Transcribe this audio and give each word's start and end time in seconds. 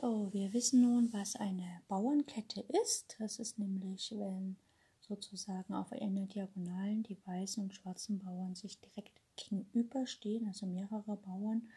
So, 0.00 0.32
wir 0.32 0.52
wissen 0.52 0.82
nun, 0.82 1.12
was 1.12 1.34
eine 1.34 1.82
Bauernkette 1.88 2.60
ist. 2.84 3.16
Das 3.18 3.40
ist 3.40 3.58
nämlich, 3.58 4.12
wenn 4.16 4.56
sozusagen 5.00 5.74
auf 5.74 5.90
einer 5.90 6.26
Diagonalen 6.26 7.02
die 7.02 7.18
weißen 7.26 7.64
und 7.64 7.74
schwarzen 7.74 8.20
Bauern 8.20 8.54
sich 8.54 8.80
direkt 8.80 9.20
gegenüberstehen, 9.34 10.46
also 10.46 10.66
mehrere 10.66 11.16
Bauern. 11.16 11.68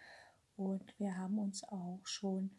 Und 0.55 0.83
wir 0.99 1.17
haben 1.17 1.39
uns 1.39 1.63
auch 1.63 2.01
schon 2.03 2.51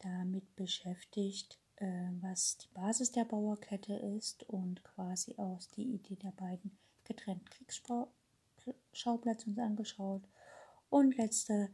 damit 0.00 0.56
beschäftigt, 0.56 1.60
äh, 1.76 2.08
was 2.20 2.56
die 2.56 2.68
Basis 2.74 3.12
der 3.12 3.24
Bauerkette 3.24 3.94
ist 3.94 4.42
und 4.48 4.82
quasi 4.82 5.36
auch 5.36 5.60
die 5.76 5.94
Idee 5.94 6.16
der 6.16 6.32
beiden 6.32 6.76
getrennten 7.04 7.48
Kriegsschauplätze 8.56 9.48
uns 9.48 9.58
angeschaut. 9.58 10.22
Und 10.90 11.16
letzte 11.16 11.70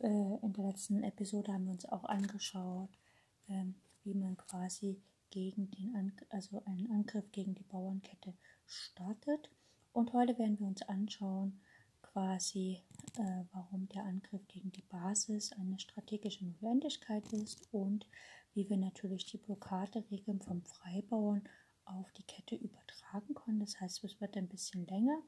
in 0.00 0.52
der 0.54 0.64
letzten 0.64 1.02
Episode 1.02 1.52
haben 1.52 1.66
wir 1.66 1.72
uns 1.72 1.84
auch 1.84 2.04
angeschaut, 2.04 2.88
ähm, 3.48 3.74
wie 4.04 4.14
man 4.14 4.36
quasi 4.36 5.00
gegen 5.30 5.70
den 5.70 5.94
An 5.94 6.12
also 6.30 6.62
einen 6.64 6.90
Angriff 6.90 7.30
gegen 7.32 7.54
die 7.54 7.64
Bauernkette 7.64 8.34
startet. 8.66 9.50
Und 9.92 10.12
heute 10.12 10.38
werden 10.38 10.58
wir 10.58 10.66
uns 10.66 10.82
anschauen, 10.82 11.60
quasi, 12.02 12.82
äh, 13.18 13.44
warum 13.52 13.88
der 13.88 14.04
Angriff 14.04 14.46
gegen 14.48 14.72
die 14.72 14.82
Basis 14.82 15.52
eine 15.52 15.78
strategische 15.78 16.44
Notwendigkeit 16.44 17.30
ist 17.32 17.68
und 17.72 18.06
wie 18.54 18.68
wir 18.68 18.76
natürlich 18.76 19.26
die 19.26 19.38
Blockaderegeln 19.38 20.40
vom 20.40 20.62
Freibauern 20.62 21.42
auf 21.84 22.10
die 22.12 22.24
Kette 22.24 22.56
übertragen 22.56 23.34
können. 23.34 23.60
Das 23.60 23.80
heißt, 23.80 24.02
es 24.04 24.20
wird 24.20 24.36
ein 24.36 24.48
bisschen 24.48 24.86
länger 24.86 25.20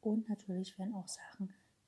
und 0.00 0.28
natürlich 0.28 0.78
werden 0.78 0.94
auch 0.94 1.08
Sachen 1.08 1.52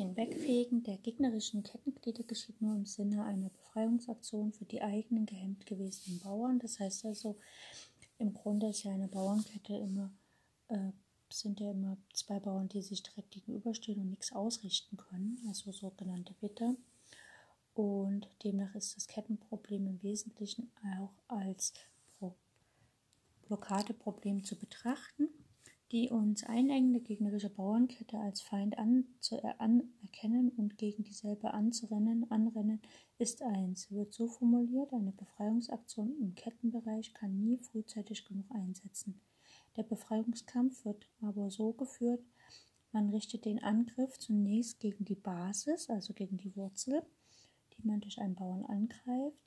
Hinwegfegen 0.00 0.82
der 0.82 0.96
gegnerischen 0.96 1.62
Kettenglieder 1.62 2.22
geschieht 2.22 2.60
nur 2.62 2.74
im 2.74 2.86
Sinne 2.86 3.24
einer 3.24 3.50
Befreiungsaktion 3.50 4.52
für 4.52 4.64
die 4.64 4.82
eigenen 4.82 5.26
gehemmt 5.26 5.66
gewesenen 5.66 6.20
Bauern. 6.20 6.58
Das 6.58 6.80
heißt 6.80 7.04
also, 7.04 7.36
im 8.18 8.32
Grunde 8.32 8.68
ist 8.68 8.84
ja 8.84 8.92
eine 8.92 9.08
Bauernkette 9.08 9.74
immer, 9.76 10.10
äh, 10.68 10.92
sind 11.28 11.60
ja 11.60 11.70
immer 11.70 11.96
zwei 12.12 12.40
Bauern, 12.40 12.68
die 12.68 12.82
sich 12.82 13.02
direkt 13.02 13.30
gegenüberstehen 13.30 14.00
und 14.00 14.10
nichts 14.10 14.32
ausrichten 14.32 14.96
können, 14.96 15.38
also 15.46 15.70
sogenannte 15.70 16.34
Witter. 16.40 16.74
Und 17.74 18.28
demnach 18.42 18.74
ist 18.74 18.96
das 18.96 19.06
Kettenproblem 19.06 19.86
im 19.86 20.02
Wesentlichen 20.02 20.70
auch 20.98 21.12
als 21.28 21.72
Blockadeproblem 23.42 24.44
zu 24.44 24.56
betrachten 24.56 25.28
die 25.92 26.08
uns 26.08 26.44
einengende 26.44 27.00
gegnerische 27.00 27.50
Bauernkette 27.50 28.18
als 28.18 28.40
Feind 28.40 28.76
anerkennen 28.78 30.50
und 30.56 30.78
gegen 30.78 31.02
dieselbe 31.02 31.52
anzurennen, 31.52 32.30
anrennen, 32.30 32.80
ist 33.18 33.42
eins, 33.42 33.90
wird 33.90 34.12
so 34.12 34.28
formuliert, 34.28 34.92
eine 34.92 35.12
Befreiungsaktion 35.12 36.16
im 36.20 36.34
Kettenbereich 36.34 37.12
kann 37.12 37.40
nie 37.40 37.58
frühzeitig 37.58 38.24
genug 38.24 38.46
einsetzen. 38.50 39.20
Der 39.76 39.82
Befreiungskampf 39.82 40.84
wird 40.84 41.08
aber 41.20 41.50
so 41.50 41.72
geführt, 41.72 42.22
man 42.92 43.10
richtet 43.10 43.44
den 43.44 43.62
Angriff 43.62 44.18
zunächst 44.18 44.80
gegen 44.80 45.04
die 45.04 45.14
Basis, 45.14 45.88
also 45.90 46.12
gegen 46.12 46.38
die 46.38 46.54
Wurzel, 46.56 47.02
die 47.72 47.86
man 47.86 48.00
durch 48.00 48.20
einen 48.20 48.34
Bauern 48.34 48.64
angreift. 48.64 49.38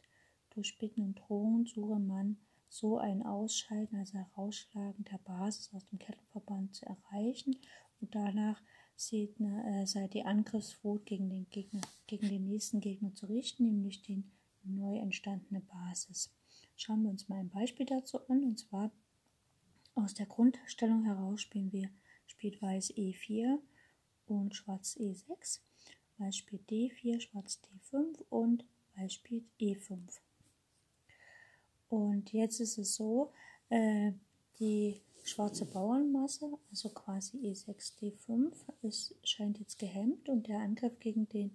Durch 0.51 0.77
Bitten 0.77 1.01
und 1.01 1.15
Drohungen 1.15 1.65
suche 1.65 1.99
man 1.99 2.37
so 2.73 2.97
ein 2.97 3.21
Ausscheiden, 3.21 3.99
also 3.99 4.17
Herausschlagen 4.17 5.05
der 5.05 5.19
Basis 5.19 5.71
aus 5.75 5.85
dem 5.85 5.99
Kettenverband 5.99 6.73
zu 6.73 6.87
erreichen 6.87 7.55
und 8.01 8.15
danach 8.15 8.59
sieht, 8.95 9.39
äh, 9.39 9.85
sei 9.85 10.07
die 10.07 10.23
Angriffswut 10.23 11.05
gegen 11.05 11.29
den 11.29 11.47
Gegner, 11.51 11.81
gegen 12.07 12.27
den 12.27 12.45
nächsten 12.45 12.79
Gegner 12.79 13.13
zu 13.13 13.27
richten, 13.27 13.65
nämlich 13.65 14.01
die 14.01 14.23
neu 14.63 14.97
entstandene 14.97 15.61
Basis. 15.61 16.33
Schauen 16.75 17.03
wir 17.03 17.11
uns 17.11 17.29
mal 17.29 17.39
ein 17.39 17.49
Beispiel 17.49 17.85
dazu 17.85 18.27
an, 18.27 18.43
und 18.43 18.57
zwar 18.57 18.91
aus 19.93 20.15
der 20.15 20.25
Grundstellung 20.25 21.03
heraus 21.03 21.41
spielen 21.41 21.71
wir 21.71 21.91
spielt 22.25 22.59
Weiß 22.59 22.91
E4 22.95 23.59
und 24.25 24.55
Schwarz 24.55 24.97
E6, 24.99 25.59
Weiß 26.17 26.35
spielt 26.35 26.67
D4, 26.69 27.19
Schwarz 27.19 27.61
D5 27.61 28.23
und 28.29 28.65
Weiß 28.95 29.13
spielt 29.13 29.45
E5. 29.59 30.21
Und 31.93 32.33
jetzt 32.33 32.59
ist 32.59 32.79
es 32.79 32.95
so, 32.95 33.31
äh, 33.69 34.13
die 34.59 34.99
schwarze 35.23 35.67
Bauernmasse, 35.67 36.57
also 36.71 36.89
quasi 36.89 37.37
E6D5, 37.37 38.51
ist, 38.81 39.15
scheint 39.23 39.59
jetzt 39.59 39.77
gehemmt 39.77 40.27
und 40.27 40.47
der 40.47 40.57
Angriff 40.57 40.97
gegen, 40.99 41.29
den, 41.29 41.53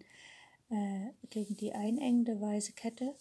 äh, 0.71 1.09
gegen 1.31 1.57
die 1.57 1.73
einengende 1.73 2.41
weiße 2.41 2.75
Kette 2.75 3.17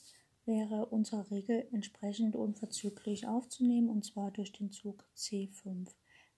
wäre 0.46 0.86
unserer 0.86 1.32
Regel 1.32 1.68
entsprechend 1.72 2.36
unverzüglich 2.36 3.26
aufzunehmen 3.26 3.90
und 3.90 4.06
zwar 4.06 4.30
durch 4.30 4.52
den 4.52 4.72
Zug 4.72 5.04
C5. 5.16 5.90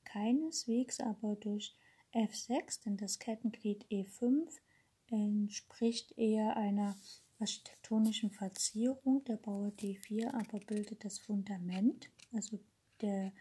Keineswegs 0.05 1.01
aber 1.01 1.35
durch 1.35 1.75
F6, 2.13 2.85
denn 2.85 2.95
das 2.95 3.19
Kettenglied 3.19 3.85
E5 3.91 4.47
entspricht 5.11 6.17
eher 6.17 6.55
einer 6.55 6.95
architektonischen 7.39 8.31
Verzierung. 8.31 9.23
Der 9.25 9.37
Bauer 9.37 9.69
D4 9.69 10.33
aber 10.33 10.59
bildet 10.65 11.03
das 11.03 11.19
Fundament. 11.19 12.09
Also 12.33 12.59
der 13.01 13.33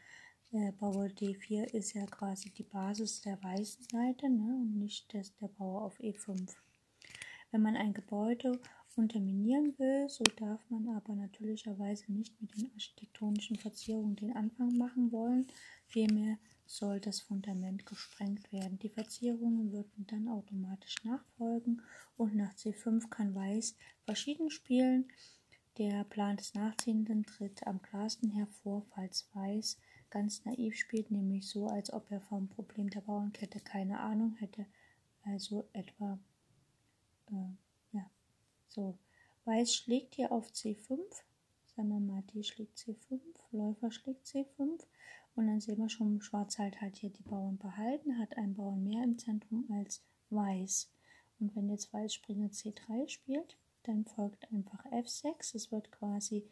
äh, 0.52 0.72
Bauer 0.72 1.06
D4 1.06 1.74
ist 1.74 1.94
ja 1.94 2.06
quasi 2.06 2.50
die 2.50 2.62
Basis 2.62 3.20
der 3.20 3.42
weißen 3.42 3.84
Seite 3.84 4.30
ne, 4.30 4.56
und 4.60 4.78
nicht 4.78 5.12
das, 5.12 5.34
der 5.36 5.48
Bauer 5.48 5.82
auf 5.82 6.00
E5. 6.00 6.54
Wenn 7.50 7.62
man 7.62 7.76
ein 7.76 7.94
Gebäude 7.94 8.60
unterminieren 8.96 9.78
will, 9.78 10.08
so 10.08 10.24
darf 10.36 10.60
man 10.70 10.88
aber 10.88 11.14
natürlicherweise 11.14 12.12
nicht 12.12 12.40
mit 12.40 12.56
den 12.56 12.70
architektonischen 12.72 13.56
Verzierungen 13.56 14.16
den 14.16 14.36
Anfang 14.36 14.76
machen 14.76 15.12
wollen. 15.12 15.46
Vielmehr 15.86 16.38
soll 16.68 17.00
das 17.00 17.20
Fundament 17.20 17.86
gesprengt 17.86 18.52
werden. 18.52 18.78
Die 18.78 18.90
Verzierungen 18.90 19.72
würden 19.72 20.06
dann 20.06 20.28
automatisch 20.28 21.02
nachfolgen 21.02 21.82
und 22.16 22.36
nach 22.36 22.54
C5 22.54 23.08
kann 23.08 23.34
Weiß 23.34 23.74
verschieden 24.04 24.50
spielen. 24.50 25.10
Der 25.78 26.04
Plan 26.04 26.36
des 26.36 26.54
Nachziehenden 26.54 27.24
tritt 27.24 27.66
am 27.66 27.80
klarsten 27.80 28.30
hervor, 28.30 28.84
falls 28.94 29.28
Weiß 29.32 29.78
ganz 30.10 30.44
naiv 30.44 30.76
spielt, 30.76 31.10
nämlich 31.10 31.48
so, 31.48 31.68
als 31.68 31.92
ob 31.92 32.10
er 32.10 32.20
vom 32.20 32.48
Problem 32.48 32.90
der 32.90 33.00
Bauernkette 33.00 33.60
keine 33.60 34.00
Ahnung 34.00 34.34
hätte. 34.34 34.66
Also 35.22 35.68
etwa, 35.72 36.18
äh, 37.30 37.96
ja, 37.96 38.10
so. 38.68 38.98
Weiß 39.44 39.74
schlägt 39.74 40.16
hier 40.16 40.32
auf 40.32 40.50
C5, 40.50 40.98
sagen 41.74 41.88
wir 41.88 42.00
mal, 42.00 42.22
D 42.34 42.42
schlägt 42.42 42.76
C5, 42.76 43.20
Läufer 43.52 43.90
schlägt 43.90 44.26
C5 44.26 44.82
und 45.38 45.46
dann 45.46 45.60
sehen 45.60 45.78
wir 45.78 45.88
schon, 45.88 46.20
Schwarz 46.20 46.58
halt 46.58 46.80
hat 46.80 46.96
hier 46.96 47.10
die 47.10 47.22
Bauern 47.22 47.58
behalten, 47.58 48.18
hat 48.18 48.36
einen 48.36 48.56
Bauern 48.56 48.82
mehr 48.82 49.04
im 49.04 49.18
Zentrum 49.18 49.70
als 49.70 50.02
Weiß. 50.30 50.90
Und 51.38 51.54
wenn 51.54 51.68
jetzt 51.68 51.92
Weiß 51.92 52.12
Springer 52.12 52.48
C3 52.48 53.08
spielt, 53.08 53.56
dann 53.84 54.04
folgt 54.04 54.52
einfach 54.52 54.84
F6. 54.86 55.54
Es 55.54 55.70
wird 55.70 55.92
quasi, 55.92 56.44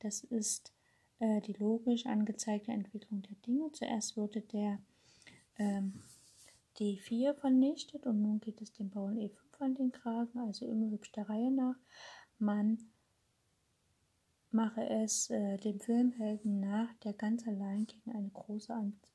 das 0.00 0.22
ist 0.22 0.74
äh, 1.18 1.40
die 1.40 1.54
logisch 1.54 2.04
angezeigte 2.04 2.72
Entwicklung 2.72 3.22
der 3.22 3.36
Dinge. 3.46 3.72
Zuerst 3.72 4.18
wurde 4.18 4.42
der 4.42 4.80
ähm, 5.56 6.02
D4 6.78 7.32
vernichtet 7.32 8.04
und 8.04 8.20
nun 8.20 8.40
geht 8.40 8.60
es 8.60 8.70
dem 8.74 8.90
Bauern 8.90 9.16
E5 9.16 9.60
an 9.60 9.74
den 9.76 9.92
Kragen, 9.92 10.40
also 10.40 10.66
immer 10.66 10.90
hübsch 10.90 11.12
der 11.12 11.26
Reihe 11.26 11.50
nach. 11.50 11.76
Man 12.38 12.90
mache 14.56 14.88
es 14.88 15.30
äh, 15.30 15.58
dem 15.58 15.78
Filmhelden 15.78 16.60
nach, 16.60 16.92
der 17.04 17.12
ganz 17.12 17.46
allein 17.46 17.86
gegen 17.86 18.10
eine 18.10 18.30
große 18.30 18.74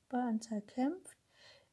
Anzahl 0.09 0.61
kämpft. 0.61 1.17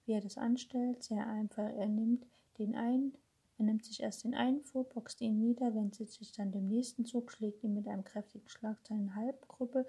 Wie 0.04 0.12
er 0.12 0.22
das 0.22 0.38
anstellt, 0.38 1.04
sehr 1.04 1.26
einfach. 1.26 1.68
Er 1.76 1.86
nimmt 1.86 2.26
den 2.58 2.74
einen, 2.74 3.12
er 3.58 3.66
nimmt 3.66 3.84
sich 3.84 4.02
erst 4.02 4.24
den 4.24 4.34
einen 4.34 4.62
vor, 4.62 4.84
boxt 4.84 5.20
ihn 5.20 5.38
nieder, 5.38 5.74
wendet 5.74 6.10
sich 6.10 6.32
dann 6.32 6.50
dem 6.50 6.66
nächsten 6.66 7.04
Zug, 7.04 7.30
schlägt 7.30 7.62
ihn 7.62 7.74
mit 7.74 7.86
einem 7.86 8.04
kräftigen 8.04 8.48
Schlag 8.48 8.78
seinen 8.86 9.14
Halbgruppe, 9.14 9.86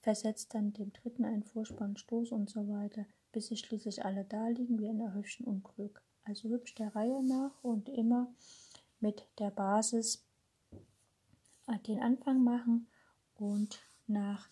versetzt 0.00 0.54
dann 0.54 0.72
dem 0.72 0.92
dritten 0.92 1.26
einen 1.26 1.44
Vorspann, 1.44 1.98
Stoß 1.98 2.32
und 2.32 2.48
so 2.48 2.66
weiter, 2.68 3.04
bis 3.30 3.48
sie 3.48 3.58
schließlich 3.58 4.06
alle 4.06 4.24
da 4.24 4.48
liegen 4.48 4.78
wie 4.78 4.86
in 4.86 5.00
erhöhten 5.00 5.44
Unglück. 5.44 6.02
also 6.24 6.48
hübsch 6.48 6.74
der 6.74 6.96
Reihe 6.96 7.22
nach 7.22 7.62
und 7.62 7.88
immer 7.90 8.32
mit 9.00 9.28
der 9.38 9.50
Basis 9.50 10.25
den 11.86 12.00
Anfang 12.00 12.42
machen 12.42 12.88
und 13.34 13.80
nach 14.06 14.48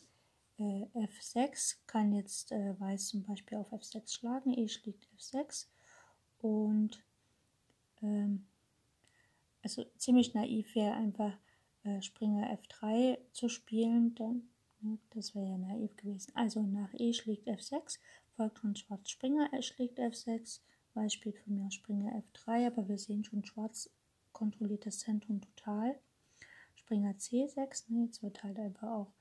äh, 0.58 0.86
F6 0.94 1.76
kann 1.86 2.12
jetzt 2.12 2.52
äh, 2.52 2.78
Weiß 2.78 3.08
zum 3.08 3.24
Beispiel 3.24 3.58
auf 3.58 3.72
F6 3.72 4.12
schlagen, 4.12 4.52
E 4.52 4.68
schlägt 4.68 5.06
F6 5.18 5.66
und 6.38 7.02
ähm, 8.02 8.46
also 9.62 9.84
ziemlich 9.96 10.34
naiv 10.34 10.74
wäre 10.74 10.94
einfach 10.94 11.32
äh, 11.84 12.02
Springer 12.02 12.58
F3 12.58 13.18
zu 13.32 13.48
spielen, 13.48 14.14
dann 14.14 14.48
ne, 14.80 14.98
das 15.10 15.34
wäre 15.34 15.48
ja 15.48 15.58
naiv 15.58 15.96
gewesen. 15.96 16.32
Also 16.34 16.62
nach 16.62 16.92
E 16.94 17.12
schlägt 17.12 17.48
F6, 17.48 17.98
folgt 18.36 18.58
von 18.58 18.76
Schwarz 18.76 19.10
Springer 19.10 19.48
er 19.52 19.62
schlägt 19.62 19.98
F6, 19.98 20.60
Weiß 20.94 21.12
spielt 21.12 21.38
von 21.38 21.56
mir 21.56 21.70
Springer 21.70 22.22
F3, 22.32 22.68
aber 22.68 22.88
wir 22.88 22.98
sehen 22.98 23.24
schon, 23.24 23.44
Schwarz 23.44 23.90
kontrolliert 24.32 24.86
das 24.86 24.98
Zentrum 24.98 25.40
total. 25.40 25.98
Springer 26.84 27.12
C6, 27.12 27.90
ne, 27.90 28.04
jetzt 28.04 28.22
wird 28.22 28.42
halt 28.42 28.58
einfach 28.58 28.88
auch 28.88 29.12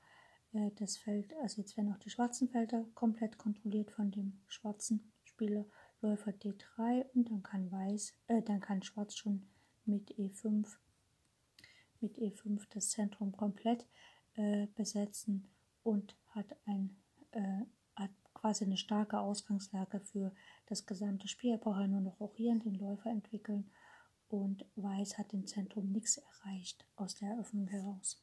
äh, 0.52 0.70
das 0.76 0.98
Feld, 0.98 1.32
also 1.42 1.62
jetzt 1.62 1.78
werden 1.78 1.92
auch 1.92 1.98
die 1.98 2.10
schwarzen 2.10 2.48
Felder 2.50 2.84
komplett 2.94 3.38
kontrolliert 3.38 3.90
von 3.90 4.10
dem 4.10 4.38
schwarzen 4.48 5.12
Spieler. 5.24 5.64
Läufer 6.02 6.32
D3 6.32 7.06
und 7.14 7.30
dann 7.30 7.42
kann 7.42 7.72
Weiß, 7.72 8.14
äh, 8.26 8.42
dann 8.42 8.60
kann 8.60 8.82
Schwarz 8.82 9.16
schon 9.16 9.46
mit 9.86 10.10
E5 10.18 10.66
mit 12.00 12.18
E5 12.18 12.66
das 12.68 12.90
Zentrum 12.90 13.32
komplett 13.34 13.86
äh, 14.34 14.66
besetzen 14.74 15.48
und 15.82 16.14
hat 16.32 16.54
ein 16.66 16.94
äh, 17.30 17.62
hat 17.96 18.10
quasi 18.34 18.66
eine 18.66 18.76
starke 18.76 19.18
Ausgangslage 19.18 20.00
für 20.00 20.34
das 20.66 20.84
gesamte 20.84 21.28
Spiel. 21.28 21.52
Er 21.52 21.58
braucht 21.58 21.88
nur 21.88 22.02
noch 22.02 22.20
rochieren, 22.20 22.60
den 22.60 22.74
Läufer 22.74 23.08
entwickeln 23.08 23.70
und 24.28 24.64
Weiß 24.76 25.18
hat 25.18 25.32
im 25.32 25.46
Zentrum 25.46 25.90
nichts 25.90 26.18
erreicht 26.18 26.84
aus 26.96 27.14
der 27.16 27.30
Eröffnung 27.30 27.68
heraus. 27.68 28.18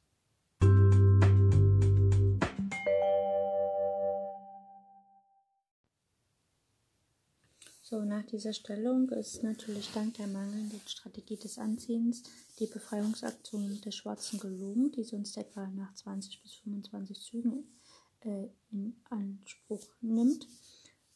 So, 7.91 8.05
nach 8.05 8.23
dieser 8.23 8.53
Stellung 8.53 9.09
ist 9.09 9.43
natürlich 9.43 9.91
dank 9.91 10.13
der 10.13 10.27
mangelnden 10.27 10.79
Strategie 10.87 11.35
des 11.35 11.57
Anziehens 11.57 12.23
die 12.57 12.67
Befreiungsaktion 12.67 13.81
des 13.81 13.95
Schwarzen 13.97 14.39
gelungen, 14.39 14.93
die 14.93 15.03
sonst 15.03 15.35
etwa 15.35 15.67
nach 15.67 15.93
20 15.95 16.41
bis 16.41 16.53
25 16.53 17.19
Zügen 17.19 17.65
äh, 18.21 18.47
in 18.71 18.95
Anspruch 19.09 19.85
nimmt. 19.99 20.47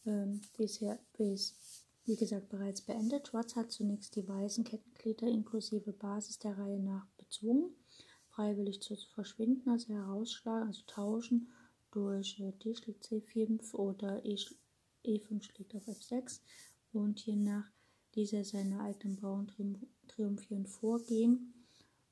Ähm, 0.05 0.41
ja, 0.81 0.99
ist, 1.17 1.84
wie 2.05 2.15
gesagt, 2.15 2.49
bereits 2.49 2.81
beendet. 2.81 3.27
Schwarz 3.27 3.55
hat 3.55 3.71
zunächst 3.71 4.15
die 4.15 4.27
weißen 4.27 4.63
Kettenglieder 4.63 5.27
inklusive 5.27 5.91
Basis 5.91 6.39
der 6.39 6.57
Reihe 6.57 6.79
nach 6.79 7.05
bezwungen, 7.17 7.75
freiwillig 8.29 8.81
zu 8.81 8.95
verschwinden, 9.13 9.69
also 9.69 9.93
herausschlagen, 9.93 10.67
also 10.67 10.81
tauschen 10.85 11.49
durch 11.91 12.39
äh, 12.39 12.51
D 12.51 12.75
schlägt 12.75 13.05
C5 13.05 13.73
oder 13.73 14.23
E 14.25 14.37
schlägt 14.37 14.61
E5 15.05 15.43
schlägt 15.43 15.75
auf 15.75 15.87
F6 15.87 16.41
und 16.93 17.19
hier 17.19 17.35
nach 17.35 17.71
dieser 18.15 18.43
seiner 18.43 18.81
eigenen 18.81 19.17
Bauern 19.17 19.51
triumphieren 20.07 20.65
vorgehen 20.65 21.53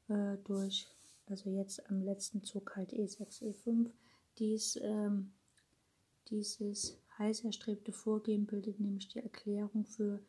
äh, 0.10 0.38
durch, 0.44 0.88
also 1.26 1.50
jetzt 1.50 1.90
am 1.90 2.02
letzten 2.02 2.44
Zug 2.44 2.76
halt 2.76 2.94
E6, 2.94 3.42
E5. 3.42 3.90
Dies, 4.38 4.78
ähm, 4.82 5.34
dieses 6.30 6.98
heiß 7.20 7.44
erstrebte 7.44 7.92
Vorgehen 7.92 8.46
bildet 8.46 8.80
nämlich 8.80 9.08
die 9.10 9.20
Erklärung 9.20 9.86
für 9.86 10.22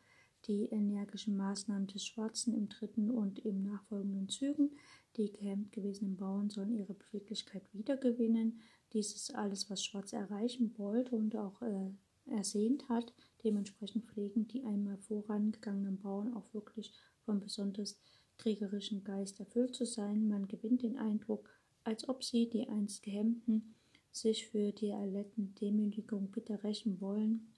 die 0.47 0.65
energischen 0.65 1.35
Maßnahmen 1.37 1.87
des 1.87 2.05
Schwarzen 2.05 2.53
im 2.53 2.69
dritten 2.69 3.09
und 3.09 3.39
im 3.39 3.63
nachfolgenden 3.63 4.29
Zügen. 4.29 4.77
Die 5.17 5.31
gehemmt 5.31 5.71
gewesenen 5.71 6.17
Bauern 6.17 6.49
sollen 6.49 6.75
ihre 6.75 6.93
Beweglichkeit 6.93 7.63
wiedergewinnen. 7.73 8.59
Dies 8.93 9.15
ist 9.15 9.33
alles, 9.35 9.69
was 9.69 9.83
Schwarz 9.83 10.13
erreichen 10.13 10.73
wollte 10.77 11.15
und 11.15 11.35
auch 11.35 11.61
äh, 11.61 11.89
ersehnt 12.27 12.87
hat. 12.89 13.13
Dementsprechend 13.43 14.05
pflegen 14.05 14.47
die 14.47 14.63
einmal 14.63 14.97
vorangegangenen 14.97 15.99
Bauern 15.99 16.33
auch 16.33 16.53
wirklich 16.53 16.93
vom 17.21 17.39
besonders 17.39 17.97
kriegerischen 18.37 19.03
Geist 19.03 19.39
erfüllt 19.39 19.75
zu 19.75 19.85
sein. 19.85 20.27
Man 20.27 20.47
gewinnt 20.47 20.83
den 20.83 20.97
Eindruck, 20.97 21.49
als 21.83 22.07
ob 22.09 22.23
sie, 22.23 22.49
die 22.49 22.67
einst 22.67 23.03
Gehemmten, 23.03 23.75
sich 24.15 24.47
für 24.47 24.71
die 24.71 24.89
erletten 24.89 25.53
Demütigung 25.55 26.31
bitter 26.31 26.63
rächen 26.63 27.01
wollen. 27.01 27.53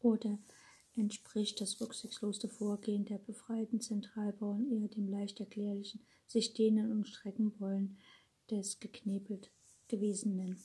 Oder 0.00 0.38
entspricht 0.94 1.60
das 1.60 1.80
rücksichtslose 1.80 2.48
Vorgehen 2.48 3.04
der 3.04 3.18
befreiten 3.18 3.80
Zentralbauern 3.80 4.70
eher 4.70 4.88
dem 4.88 5.08
leicht 5.08 5.40
erklärlichen, 5.40 6.00
sich 6.26 6.54
dehnen 6.54 6.92
und 6.92 7.08
strecken 7.08 7.58
wollen 7.58 7.96
des 8.50 8.78
geknebelt 8.80 9.50
Gewesenen. 9.88 10.58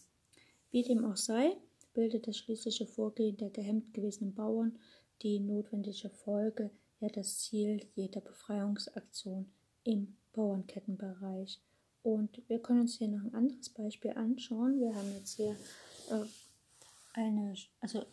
Wie 0.71 0.83
dem 0.83 1.05
auch 1.05 1.17
sei, 1.17 1.57
bildet 1.93 2.27
das 2.27 2.37
schließliche 2.37 2.87
Vorgehen 2.87 3.37
der 3.37 3.49
gehemmt 3.49 3.93
gewesenen 3.93 4.33
Bauern 4.33 4.77
die 5.21 5.39
notwendige 5.39 6.09
Folge, 6.09 6.71
ja 6.99 7.09
das 7.09 7.39
Ziel 7.39 7.85
jeder 7.95 8.21
Befreiungsaktion 8.21 9.51
im 9.83 10.15
Bauernkettenbereich. 10.33 11.59
Und 12.03 12.41
wir 12.47 12.59
können 12.59 12.81
uns 12.81 12.97
hier 12.97 13.07
noch 13.07 13.23
ein 13.23 13.33
anderes 13.33 13.69
Beispiel 13.69 14.11
anschauen. 14.11 14.79
Wir 14.79 14.95
haben 14.95 15.11
jetzt 15.13 15.35
hier 15.35 15.55
äh, 16.09 16.25
eine, 17.13 17.53
also 17.79 18.05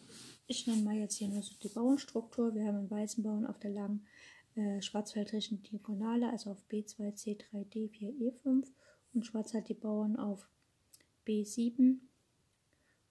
ich 0.46 0.67
nenne 0.67 0.82
mal 0.82 0.96
jetzt 0.96 1.17
hier 1.17 1.29
nur 1.29 1.43
so 1.43 1.55
die 1.62 1.69
Bauernstruktur. 1.69 2.55
Wir 2.55 2.67
haben 2.67 2.76
einen 2.76 2.90
weißen 2.90 3.23
Bauern 3.23 3.46
auf 3.46 3.58
der 3.58 3.70
langen 3.70 4.06
äh, 4.56 4.82
schwarzfeldrischen 4.82 5.62
Diagonale, 5.62 6.31
also 6.31 6.50
auf 6.50 6.62
B2, 6.70 7.14
C3, 7.14 7.67
D4, 7.73 8.19
E5 8.19 8.67
und 9.14 9.26
schwarz 9.26 9.55
hat 9.55 9.69
die 9.69 9.75
Bauern 9.75 10.17
auf 10.17 10.49
B7, 11.26 11.99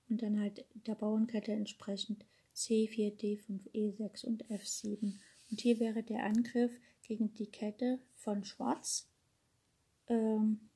und 0.10 0.22
dann 0.22 0.40
halt 0.40 0.66
der 0.88 0.96
Bauernkette 0.96 1.52
entsprechend 1.52 2.26
C4, 2.56 3.18
D5, 3.18 3.72
E6 3.74 4.26
und 4.26 4.46
F7. 4.46 5.14
Und 5.52 5.62
hier 5.62 5.80
wäre 5.80 6.04
der 6.04 6.24
Angriff 6.24 6.72
gegen 7.04 7.34
die 7.34 7.48
Kette 7.48 8.00
von 8.16 8.44
Schwarz 8.44 9.08
ähm, 10.08 10.67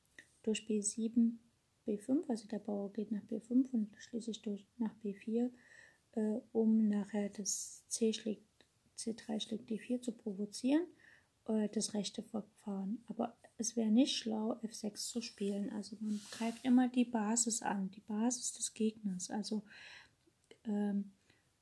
durch 0.42 0.66
B7, 0.66 1.38
B5, 1.86 2.28
also 2.28 2.46
der 2.48 2.58
Bauer 2.58 2.92
geht 2.92 3.10
nach 3.10 3.22
B5 3.24 3.70
und 3.72 3.96
schließlich 3.98 4.42
durch 4.42 4.66
nach 4.78 4.94
B4, 5.02 5.50
äh, 6.12 6.40
um 6.52 6.88
nachher 6.88 7.28
das 7.30 7.84
C 7.88 8.12
schlägt, 8.12 8.46
C3 8.96 9.40
schlägt 9.40 9.70
D4 9.70 10.00
zu 10.00 10.12
provozieren, 10.12 10.86
äh, 11.46 11.68
das 11.68 11.94
rechte 11.94 12.22
Verfahren. 12.22 13.02
Aber 13.08 13.36
es 13.58 13.76
wäre 13.76 13.90
nicht 13.90 14.16
schlau, 14.16 14.54
F6 14.62 14.94
zu 15.10 15.22
spielen. 15.22 15.70
Also 15.70 15.96
man 16.00 16.20
greift 16.30 16.64
immer 16.64 16.88
die 16.88 17.04
Basis 17.04 17.62
an, 17.62 17.90
die 17.90 18.00
Basis 18.00 18.52
des 18.52 18.74
Gegners. 18.74 19.30
Also 19.30 19.62
ähm, 20.64 21.12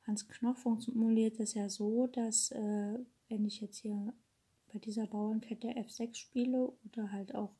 Hans 0.06 0.26
Knoch 0.28 0.56
formuliert 0.56 1.38
es 1.40 1.54
ja 1.54 1.68
so, 1.68 2.06
dass 2.06 2.50
äh, 2.50 2.98
wenn 3.28 3.44
ich 3.44 3.60
jetzt 3.60 3.78
hier 3.78 4.12
bei 4.72 4.78
dieser 4.78 5.06
Bauernkette 5.06 5.68
F6 5.68 6.14
spiele 6.16 6.72
oder 6.84 7.12
halt 7.12 7.34
auch 7.34 7.54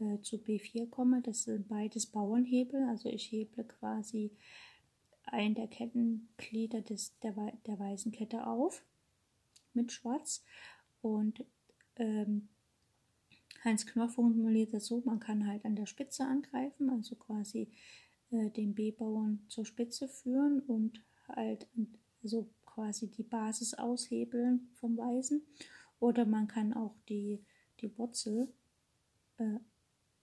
äh, 0.00 0.20
zu 0.22 0.36
B4 0.36 0.88
komme, 0.88 1.22
das 1.22 1.44
sind 1.44 1.68
beides 1.68 2.06
Bauernhebel. 2.06 2.82
Also 2.88 3.08
ich 3.08 3.30
heble 3.30 3.64
quasi 3.64 4.30
ein 5.24 5.54
der 5.54 5.68
Kettenglieder 5.68 6.80
des, 6.80 7.18
der, 7.20 7.34
der 7.66 7.78
weißen 7.78 8.12
Kette 8.12 8.46
auf 8.46 8.84
mit 9.74 9.92
Schwarz 9.92 10.42
und 11.02 11.44
ähm, 11.96 12.48
Heinz 13.64 13.86
Knoch 13.86 14.10
formuliert 14.10 14.72
das 14.72 14.86
so, 14.86 15.02
man 15.04 15.20
kann 15.20 15.46
halt 15.46 15.64
an 15.64 15.76
der 15.76 15.86
Spitze 15.86 16.24
angreifen, 16.24 16.90
also 16.90 17.16
quasi 17.16 17.68
äh, 18.30 18.50
den 18.50 18.74
B-Bauern 18.74 19.44
zur 19.48 19.66
Spitze 19.66 20.08
führen 20.08 20.60
und 20.60 21.02
halt 21.28 21.66
also 22.22 22.48
quasi 22.64 23.10
die 23.10 23.24
Basis 23.24 23.74
aushebeln 23.74 24.68
vom 24.74 24.96
Weißen. 24.96 25.42
Oder 26.00 26.24
man 26.24 26.46
kann 26.46 26.72
auch 26.72 26.94
die, 27.08 27.44
die 27.80 27.96
Wurzel, 27.98 28.52
äh, 29.38 29.58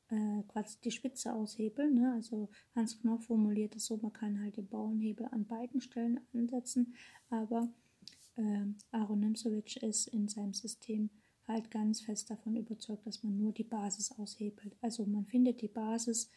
äh, 0.09 0.43
quasi 0.47 0.77
die 0.83 0.91
Spitze 0.91 1.33
aushebeln. 1.33 1.95
Ne? 1.95 2.13
Also 2.13 2.49
Hans 2.75 2.99
Knoch 2.99 3.21
formuliert 3.21 3.75
es 3.75 3.85
so, 3.85 3.97
man 3.97 4.13
kann 4.13 4.39
halt 4.41 4.57
den 4.57 4.67
Bauernhebel 4.67 5.27
an 5.31 5.45
beiden 5.45 5.81
Stellen 5.81 6.19
ansetzen, 6.33 6.95
aber 7.29 7.69
äh, 8.35 8.65
Aaron 8.91 9.19
Nimzowitsch 9.19 9.77
ist 9.77 10.07
in 10.07 10.27
seinem 10.27 10.53
System 10.53 11.09
halt 11.47 11.69
ganz 11.71 12.01
fest 12.01 12.29
davon 12.29 12.55
überzeugt, 12.55 13.05
dass 13.05 13.23
man 13.23 13.37
nur 13.37 13.53
die 13.53 13.63
Basis 13.63 14.11
aushebelt. 14.11 14.75
Also 14.81 15.05
man 15.05 15.25
findet 15.25 15.61
die 15.61 15.67
Basis 15.67 16.29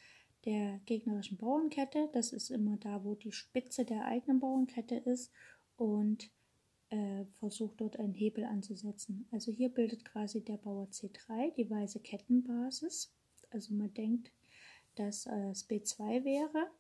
der 0.44 0.80
gegnerischen 0.87 1.37
Bauernkette, 1.37 2.08
das 2.12 2.32
ist 2.32 2.50
immer 2.50 2.76
da, 2.76 3.04
wo 3.04 3.14
die 3.14 3.32
Spitze 3.32 3.84
der 3.84 4.04
eigenen 4.04 4.38
Bauernkette 4.40 4.96
ist 4.96 5.32
und 5.76 6.30
äh, 6.90 7.25
versucht 7.38 7.80
dort 7.80 7.98
einen 7.98 8.14
Hebel 8.14 8.44
anzusetzen. 8.44 9.26
Also 9.30 9.52
hier 9.52 9.68
bildet 9.68 10.04
quasi 10.04 10.42
der 10.42 10.56
Bauer 10.56 10.87
C3 10.87 11.54
die 11.54 11.68
weiße 11.68 12.00
Kettenbasis. 12.00 13.12
Also 13.50 13.75
man 13.75 13.93
denkt, 13.95 14.31
dass 14.97 15.26
äh, 15.26 15.50
es 15.50 15.69
B2 15.69 16.25
wäre, 16.25 16.71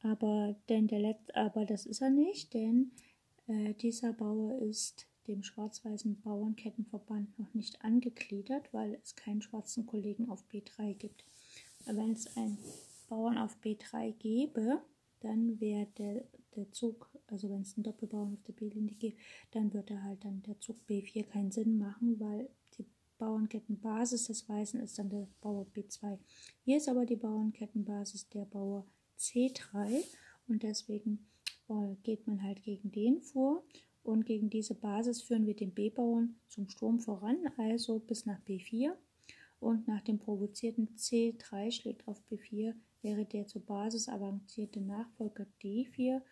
aber, 0.00 0.56
denn 0.68 0.88
der 0.88 1.00
Let 1.00 1.34
aber 1.34 1.64
das 1.64 1.86
ist 1.86 2.02
er 2.02 2.10
nicht, 2.10 2.54
denn 2.54 2.92
äh, 3.46 3.74
dieser 3.74 4.12
Bauer 4.12 4.58
ist 4.58 5.06
dem 5.28 5.42
schwarz-weißen 5.42 6.20
Bauernkettenverband 6.22 7.38
noch 7.38 7.54
nicht 7.54 7.82
angegliedert, 7.84 8.72
weil 8.72 8.98
es 9.02 9.14
keinen 9.14 9.42
schwarzen 9.42 9.86
Kollegen 9.86 10.28
auf 10.28 10.44
B3 10.52 10.94
gibt. 10.94 11.24
Wenn 11.86 12.12
es 12.12 12.36
einen 12.36 12.58
Bauern 13.08 13.38
auf 13.38 13.56
B3 13.62 14.12
gäbe, 14.14 14.82
dann 15.20 15.60
wäre 15.60 15.86
der, 15.98 16.24
der 16.56 16.72
Zug, 16.72 17.08
also 17.28 17.48
wenn 17.50 17.62
es 17.62 17.76
einen 17.76 17.84
Doppelbauern 17.84 18.34
auf 18.34 18.42
der 18.42 18.54
B-Linie 18.54 18.94
gibt, 18.94 19.20
dann 19.52 19.72
würde 19.72 20.02
halt 20.02 20.24
dann 20.24 20.42
der 20.42 20.58
Zug 20.60 20.76
B4 20.88 21.24
keinen 21.24 21.52
Sinn 21.52 21.78
machen, 21.78 22.18
weil 22.18 22.48
Bauernkettenbasis 23.22 24.26
des 24.26 24.48
Weißen 24.48 24.80
ist 24.80 24.98
dann 24.98 25.08
der 25.08 25.28
Bauer 25.40 25.64
B2. 25.76 26.18
Hier 26.64 26.78
ist 26.78 26.88
aber 26.88 27.06
die 27.06 27.14
Bauernkettenbasis 27.14 28.28
der 28.30 28.46
Bauer 28.46 28.84
C3 29.16 30.02
und 30.48 30.64
deswegen 30.64 31.30
äh, 31.68 31.94
geht 32.02 32.26
man 32.26 32.42
halt 32.42 32.64
gegen 32.64 32.90
den 32.90 33.22
vor 33.22 33.62
und 34.02 34.26
gegen 34.26 34.50
diese 34.50 34.74
Basis 34.74 35.22
führen 35.22 35.46
wir 35.46 35.54
den 35.54 35.72
B-Bauern 35.72 36.34
zum 36.48 36.68
Sturm 36.68 36.98
voran, 36.98 37.38
also 37.58 38.00
bis 38.00 38.26
nach 38.26 38.40
B4 38.40 38.90
und 39.60 39.86
nach 39.86 40.02
dem 40.02 40.18
provozierten 40.18 40.88
C3 40.96 41.70
schlägt 41.70 42.08
auf 42.08 42.20
B4 42.28 42.74
wäre 43.02 43.24
der 43.24 43.46
zur 43.46 43.64
Basis 43.64 44.08
avancierte 44.08 44.80
Nachfolger 44.80 45.46
D4 45.62 46.22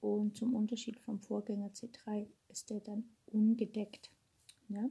und 0.00 0.34
zum 0.34 0.54
Unterschied 0.54 0.98
vom 0.98 1.20
Vorgänger 1.20 1.72
C3 1.72 2.26
ist 2.48 2.70
der 2.70 2.80
dann 2.80 3.04
ungedeckt. 3.26 4.10
Ja? 4.70 4.88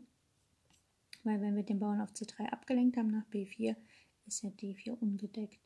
Weil 1.28 1.42
wenn 1.42 1.58
wir 1.58 1.64
den 1.64 1.80
Bauern 1.80 2.00
auf 2.00 2.14
C3 2.14 2.46
abgelenkt 2.46 2.96
haben 2.96 3.12
nach 3.12 3.26
B4, 3.28 3.76
ist 4.28 4.44
ja 4.44 4.50
D4 4.50 4.92
ungedeckt. 4.92 5.60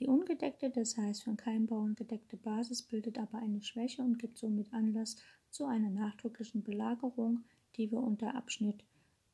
Die 0.00 0.08
ungedeckte, 0.08 0.70
das 0.70 0.96
heißt 0.96 1.22
von 1.22 1.36
keinem 1.36 1.66
Bauern 1.66 1.94
gedeckte 1.94 2.36
Basis, 2.36 2.82
bildet 2.82 3.18
aber 3.18 3.38
eine 3.38 3.62
Schwäche 3.62 4.02
und 4.02 4.18
gibt 4.18 4.38
somit 4.38 4.72
Anlass 4.72 5.16
zu 5.50 5.66
einer 5.66 5.90
nachdrücklichen 5.90 6.64
Belagerung, 6.64 7.44
die 7.76 7.92
wir 7.92 7.98
unter 7.98 8.34
Abschnitt, 8.34 8.84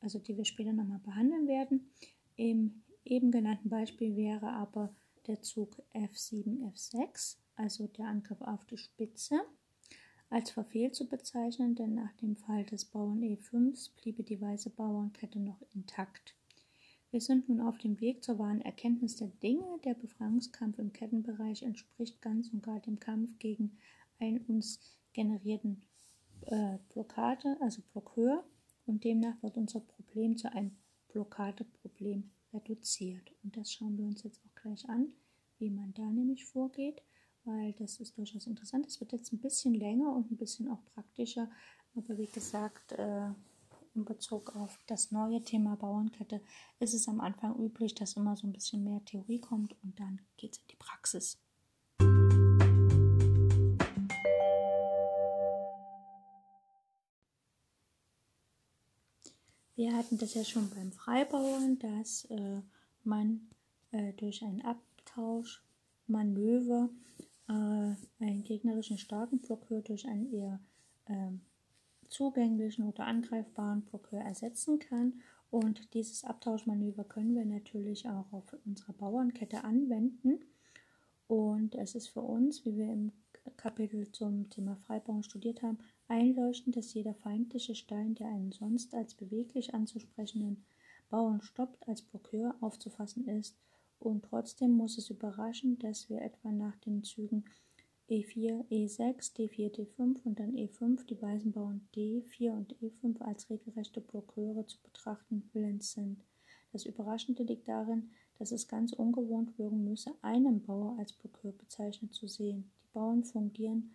also 0.01 0.19
die 0.19 0.37
wir 0.37 0.45
später 0.45 0.75
nochmal 0.75 0.99
behandeln 0.99 1.49
werden. 1.49 1.91
Im 2.37 2.83
eben 3.07 3.31
genannten 3.31 3.71
Beispiel 3.71 4.17
wäre 4.17 4.53
aber 4.53 4.95
der 5.29 5.41
Zug 5.41 5.83
F7, 5.95 6.61
F6, 6.75 7.39
also 7.55 7.87
der 7.87 8.05
Angriff 8.05 8.43
auf 8.43 8.67
die 8.67 8.77
Spitze, 8.77 9.41
als 10.31 10.51
verfehlt 10.51 10.95
zu 10.95 11.09
bezeichnen, 11.09 11.75
denn 11.75 11.95
nach 11.95 12.13
dem 12.15 12.37
Fall 12.37 12.65
des 12.65 12.85
Bauern 12.85 13.21
E5 13.21 13.91
bliebe 14.01 14.23
die 14.23 14.41
weiße 14.41 14.71
Bauernkette 14.71 15.41
noch 15.41 15.61
intakt. 15.75 16.35
Wir 17.11 17.21
sind 17.21 17.49
nun 17.49 17.61
auf 17.61 17.77
dem 17.79 18.01
Weg 18.01 18.23
zur 18.23 18.39
wahren 18.39 18.61
Erkenntnis 18.61 19.17
der 19.17 19.29
Dinge. 19.43 19.65
Der 19.85 19.95
Befreiungskampf 19.95 20.79
im 20.79 20.93
Kettenbereich 20.93 21.65
entspricht 21.65 22.23
ganz 22.23 22.53
und 22.53 22.63
gar 22.63 22.79
dem 22.79 23.01
Kampf 23.01 23.37
gegen 23.41 23.77
einen 24.21 24.39
uns 24.47 24.97
generierten 25.13 25.83
äh, 26.43 26.79
Blockade, 26.93 27.57
also 27.61 27.83
Blockhöhe, 27.93 28.45
und 28.87 29.03
demnach 29.03 29.43
wird 29.43 29.57
unser 29.57 29.81
Problem 29.81 30.37
zu 30.37 30.53
einem 30.53 30.77
Blockadeproblem 31.09 32.31
reduziert. 32.53 33.33
Und 33.43 33.57
das 33.57 33.73
schauen 33.73 33.99
wir 33.99 34.05
uns 34.05 34.23
jetzt 34.23 34.41
auch 34.45 34.55
gleich 34.63 34.89
an, 34.89 35.09
wie 35.59 35.71
man 35.71 35.93
da 35.95 36.09
nämlich 36.09 36.45
vorgeht, 36.47 37.03
weil 37.51 37.73
das 37.75 38.01
ist 38.01 38.17
durchaus 38.17 38.47
interessant. 38.47 38.87
Es 38.87 39.01
wird 39.01 39.13
jetzt 39.13 39.33
ein 39.33 39.41
bisschen 39.41 39.75
länger 39.75 40.15
und 40.15 40.31
ein 40.31 40.37
bisschen 40.37 40.71
auch 40.71 40.85
praktischer, 40.95 41.51
aber 41.95 42.17
wie 42.17 42.27
gesagt, 42.27 42.93
äh, 42.93 43.31
in 43.95 44.05
Bezug 44.05 44.55
auf 44.55 44.79
das 44.87 45.11
neue 45.11 45.43
Thema 45.43 45.75
Bauernkette 45.75 46.41
ist 46.79 46.95
es 46.95 47.09
am 47.09 47.21
Anfang 47.21 47.59
üblich, 47.59 47.93
dass 47.95 48.15
immer 48.15 48.37
so 48.37 48.47
ein 48.47 48.53
bisschen 48.53 48.85
mehr 48.85 49.05
Theorie 49.05 49.41
kommt 49.41 49.75
und 49.83 49.99
dann 49.99 50.21
geht 50.37 50.53
es 50.53 50.59
in 50.59 50.69
die 50.71 50.77
Praxis. 50.77 51.39
Wir 59.75 59.97
hatten 59.97 60.19
das 60.19 60.35
ja 60.35 60.45
schon 60.45 60.71
beim 60.71 60.93
Freibauern, 60.93 61.79
dass 61.79 62.27
äh, 62.27 62.61
man 63.03 63.49
äh, 63.93 64.13
durch 64.13 64.45
einen 64.45 64.63
Abtauschmanöver 64.63 66.91
einen 67.51 68.45
gegnerischen 68.45 68.99
starken 68.99 69.41
Blockeur 69.41 69.83
durch 69.83 70.07
einen 70.07 70.33
eher 70.33 70.61
ähm, 71.07 71.41
zugänglichen 72.09 72.87
oder 72.87 73.07
angreifbaren 73.07 73.83
Blockeur 73.83 74.21
ersetzen 74.21 74.79
kann. 74.79 75.21
Und 75.51 75.95
dieses 75.95 76.25
Abtauschmanöver 76.25 77.05
können 77.05 77.35
wir 77.35 77.45
natürlich 77.45 78.09
auch 78.09 78.33
auf 78.33 78.57
unserer 78.65 78.93
Bauernkette 78.93 79.65
anwenden. 79.65 80.41
Und 81.27 81.75
es 81.75 81.95
ist 81.95 82.09
für 82.09 82.23
uns, 82.23 82.65
wie 82.65 82.77
wir 82.77 82.93
im 82.93 83.13
Kapitel 83.57 84.11
zum 84.13 84.49
Thema 84.51 84.77
Freibauen 84.77 85.23
studiert 85.23 85.63
haben, 85.63 85.79
einleuchtend, 86.09 86.77
dass 86.77 86.95
jeder 86.95 87.15
feindliche 87.15 87.75
Stein, 87.75 88.15
der 88.15 88.29
einen 88.29 88.53
sonst 88.53 88.95
als 88.95 89.15
beweglich 89.15 89.75
anzusprechenden 89.75 90.65
Bauern 91.09 91.41
stoppt, 91.41 91.89
als 91.89 92.03
Blockeur 92.03 92.55
aufzufassen 92.61 93.27
ist. 93.27 93.57
Und 94.01 94.25
trotzdem 94.25 94.73
muss 94.73 94.99
es 94.99 95.11
überraschen, 95.11 95.79
dass 95.79 96.09
wir 96.09 96.23
etwa 96.23 96.51
nach 96.51 96.77
den 96.79 97.05
Zügen 97.05 97.45
E4, 98.09 98.67
E6, 98.71 99.37
D4, 99.37 99.71
D5 99.73 100.17
und 100.25 100.41
dann 100.41 100.57
E5 100.57 101.05
die 101.05 101.21
weißen 101.21 101.53
Bauern 101.53 101.87
D4 101.95 102.51
und 102.51 102.75
E5 102.81 103.21
als 103.21 103.49
regelrechte 103.51 104.01
Blockeure 104.01 104.67
zu 104.67 104.79
betrachten 104.83 105.49
willens 105.53 105.93
sind. 105.93 106.25
Das 106.73 106.87
Überraschende 106.87 107.43
liegt 107.45 107.69
darin, 107.69 108.11
dass 108.39 108.53
es 108.53 108.67
ganz 108.67 108.93
ungewohnt 108.93 109.57
wirken 109.59 109.85
müsse, 109.85 110.15
einen 110.23 110.63
Bauer 110.63 110.97
als 110.99 111.13
Blockeur 111.13 111.53
bezeichnet 111.53 112.15
zu 112.15 112.27
sehen. 112.27 112.71
Die 112.83 112.93
Bauern 112.95 113.23
fungieren 113.23 113.93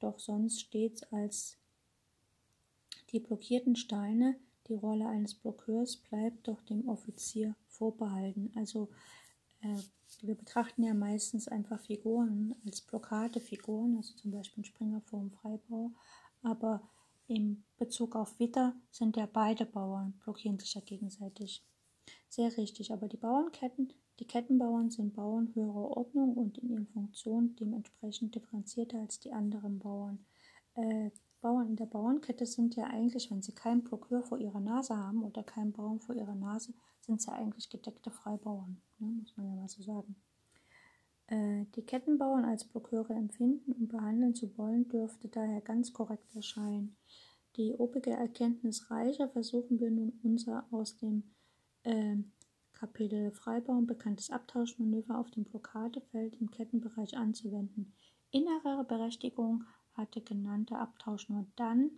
doch 0.00 0.18
sonst 0.18 0.60
stets 0.60 1.02
als 1.12 1.56
die 3.12 3.20
blockierten 3.20 3.76
Steine. 3.76 4.36
Die 4.68 4.74
Rolle 4.74 5.06
eines 5.06 5.34
Blockeurs 5.34 5.96
bleibt 5.96 6.48
doch 6.48 6.60
dem 6.62 6.88
Offizier 6.88 7.54
vorbehalten. 7.68 8.50
Also 8.56 8.88
äh, 9.60 9.78
wir 10.22 10.34
betrachten 10.34 10.82
ja 10.82 10.94
meistens 10.94 11.48
einfach 11.48 11.80
Figuren 11.80 12.54
als 12.64 12.80
Blockadefiguren, 12.80 13.96
also 13.96 14.14
zum 14.14 14.30
Beispiel 14.30 14.64
Springer 14.64 15.00
vor 15.02 15.20
dem 15.20 15.30
Freibau, 15.30 15.92
aber 16.42 16.82
im 17.28 17.64
Bezug 17.76 18.14
auf 18.14 18.38
Witter 18.38 18.74
sind 18.90 19.16
ja 19.16 19.26
beide 19.26 19.66
Bauern, 19.66 20.14
blockieren 20.24 20.58
sich 20.58 20.74
ja 20.74 20.80
gegenseitig. 20.80 21.64
Sehr 22.28 22.56
richtig, 22.56 22.92
aber 22.92 23.08
die 23.08 23.16
Bauernketten, 23.16 23.92
die 24.20 24.26
Kettenbauern 24.26 24.90
sind 24.90 25.14
Bauern 25.14 25.54
höherer 25.54 25.96
Ordnung 25.96 26.34
und 26.34 26.58
in 26.58 26.70
ihren 26.70 26.86
Funktionen 26.86 27.56
dementsprechend 27.56 28.34
differenzierter 28.34 29.00
als 29.00 29.18
die 29.18 29.32
anderen 29.32 29.78
Bauern. 29.78 30.24
Äh, 30.74 31.10
Bauern 31.40 31.68
in 31.68 31.76
der 31.76 31.86
Bauernkette 31.86 32.46
sind 32.46 32.76
ja 32.76 32.84
eigentlich, 32.84 33.30
wenn 33.30 33.42
sie 33.42 33.52
keinen 33.52 33.84
Blockeur 33.84 34.22
vor 34.22 34.38
ihrer 34.38 34.60
Nase 34.60 34.96
haben 34.96 35.22
oder 35.22 35.42
keinen 35.42 35.72
Bauern 35.72 36.00
vor 36.00 36.14
ihrer 36.14 36.34
Nase, 36.34 36.72
sind 37.06 37.22
sie 37.22 37.32
eigentlich 37.32 37.70
gedeckte 37.70 38.10
Freibauern, 38.10 38.80
ne, 38.98 39.06
muss 39.06 39.36
man 39.36 39.46
ja 39.46 39.54
mal 39.54 39.68
so 39.68 39.82
sagen. 39.82 40.16
Äh, 41.28 41.64
die 41.74 41.82
Kettenbauern 41.82 42.44
als 42.44 42.64
Blockeure 42.64 43.14
empfinden 43.14 43.72
und 43.72 43.88
behandeln 43.88 44.34
zu 44.34 44.56
wollen, 44.58 44.88
dürfte 44.88 45.28
daher 45.28 45.60
ganz 45.60 45.92
korrekt 45.92 46.34
erscheinen. 46.34 46.96
Die 47.56 47.72
obige 47.74 48.10
Erkenntnis 48.10 48.90
reicher 48.90 49.28
versuchen 49.28 49.80
wir 49.80 49.90
nun 49.90 50.18
unser 50.22 50.66
aus 50.70 50.96
dem 50.98 51.24
äh, 51.84 52.16
Kapitel 52.72 53.30
Freibauen 53.32 53.86
bekanntes 53.86 54.30
Abtauschmanöver 54.30 55.18
auf 55.18 55.30
dem 55.30 55.44
Blockadefeld 55.44 56.36
im 56.40 56.50
Kettenbereich 56.50 57.16
anzuwenden. 57.16 57.94
Innere 58.30 58.84
Berechtigung 58.84 59.64
hat 59.94 60.14
der 60.14 60.22
genannte 60.22 60.76
Abtausch 60.76 61.30
nur 61.30 61.46
dann, 61.56 61.90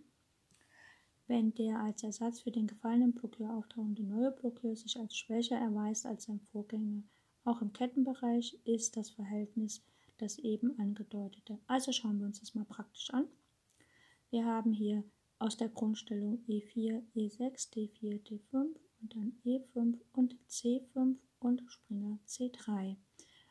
wenn 1.29 1.53
der 1.53 1.79
als 1.79 2.03
Ersatz 2.03 2.41
für 2.41 2.51
den 2.51 2.67
gefallenen 2.67 3.13
Blockeur 3.13 3.53
auftauchende 3.53 4.03
neue 4.03 4.31
Blockeur 4.31 4.75
sich 4.75 4.97
als 4.99 5.15
schwächer 5.15 5.57
erweist 5.57 6.07
als 6.07 6.25
sein 6.25 6.41
Vorgänger. 6.51 7.03
Auch 7.45 7.61
im 7.61 7.71
Kettenbereich 7.71 8.59
ist 8.65 8.97
das 8.97 9.11
Verhältnis 9.11 9.83
das 10.17 10.39
eben 10.39 10.77
angedeutete. 10.79 11.59
Also 11.67 11.91
schauen 11.91 12.19
wir 12.19 12.25
uns 12.25 12.39
das 12.39 12.55
mal 12.55 12.65
praktisch 12.65 13.11
an. 13.11 13.25
Wir 14.31 14.43
haben 14.43 14.73
hier 14.73 15.03
aus 15.37 15.55
der 15.55 15.69
Grundstellung 15.69 16.43
E4, 16.47 17.03
E6, 17.15 17.71
D4, 17.73 18.21
D5 18.23 18.75
und 19.01 19.15
dann 19.15 19.39
E5 19.45 19.99
und 20.13 20.35
C5 20.49 21.15
und 21.39 21.63
Springer 21.67 22.19
C3. 22.27 22.97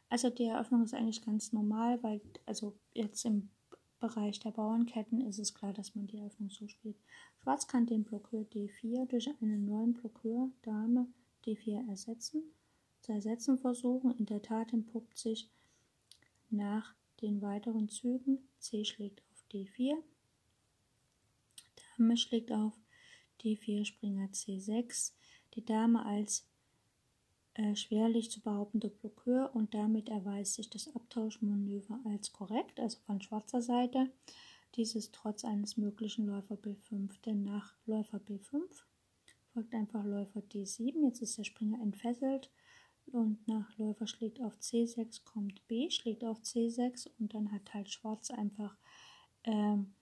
Also 0.08 0.30
die 0.30 0.44
Eröffnung 0.44 0.82
ist 0.82 0.94
eigentlich 0.94 1.22
ganz 1.22 1.52
normal, 1.52 2.02
weil 2.02 2.20
also 2.44 2.76
jetzt 2.92 3.24
im 3.24 3.50
Bereich 4.00 4.38
der 4.38 4.52
Bauernketten 4.52 5.20
ist 5.26 5.38
es 5.38 5.54
klar, 5.54 5.72
dass 5.72 5.94
man 5.94 6.06
die 6.06 6.18
Eröffnung 6.18 6.50
so 6.50 6.68
spielt. 6.68 6.96
Schwarz 7.42 7.66
kann 7.66 7.86
den 7.86 8.04
Blockeur 8.04 8.42
D4 8.42 9.06
durch 9.06 9.28
einen 9.40 9.64
neuen 9.64 9.94
Blockeur 9.94 10.50
Dame 10.62 11.08
D4 11.44 11.88
ersetzen. 11.88 12.42
Zu 13.00 13.12
ersetzen 13.12 13.58
versuchen, 13.58 14.12
in 14.12 14.26
der 14.26 14.42
Tat 14.42 14.72
entpuppt 14.72 15.18
sich 15.18 15.50
nach 16.50 16.94
den 17.20 17.42
weiteren 17.42 17.88
Zügen 17.88 18.38
C 18.58 18.84
schlägt 18.84 19.22
auf 19.30 19.44
D4, 19.52 19.96
Dame 21.96 22.16
schlägt 22.16 22.52
auf 22.52 22.74
D4, 23.42 23.84
Springer 23.84 24.28
C6, 24.28 25.12
die 25.54 25.64
Dame 25.64 26.04
als 26.04 26.47
äh, 27.58 27.74
schwerlich 27.74 28.30
zu 28.30 28.40
behauptende 28.40 28.88
Blockeur 28.88 29.50
und 29.52 29.74
damit 29.74 30.08
erweist 30.08 30.54
sich 30.54 30.70
das 30.70 30.94
Abtauschmanöver 30.94 31.98
als 32.04 32.32
korrekt, 32.32 32.78
also 32.78 32.98
von 33.04 33.20
schwarzer 33.20 33.60
Seite. 33.60 34.10
Dieses 34.76 35.10
trotz 35.10 35.44
eines 35.44 35.76
möglichen 35.76 36.26
Läufer 36.26 36.54
B5, 36.54 37.20
denn 37.26 37.42
nach 37.42 37.74
Läufer 37.84 38.18
B5 38.18 38.62
folgt 39.52 39.74
einfach 39.74 40.04
Läufer 40.04 40.38
D7. 40.40 41.04
Jetzt 41.04 41.20
ist 41.20 41.36
der 41.36 41.42
Springer 41.42 41.80
entfesselt 41.82 42.48
und 43.06 43.48
nach 43.48 43.76
Läufer 43.76 44.06
schlägt 44.06 44.40
auf 44.40 44.54
C6 44.58 45.24
kommt 45.24 45.66
B, 45.66 45.90
schlägt 45.90 46.22
auf 46.22 46.38
C6 46.42 47.08
und 47.18 47.34
dann 47.34 47.50
hat 47.50 47.74
halt 47.74 47.90
Schwarz 47.90 48.30
einfach 48.30 48.76
ähm, 49.42 49.94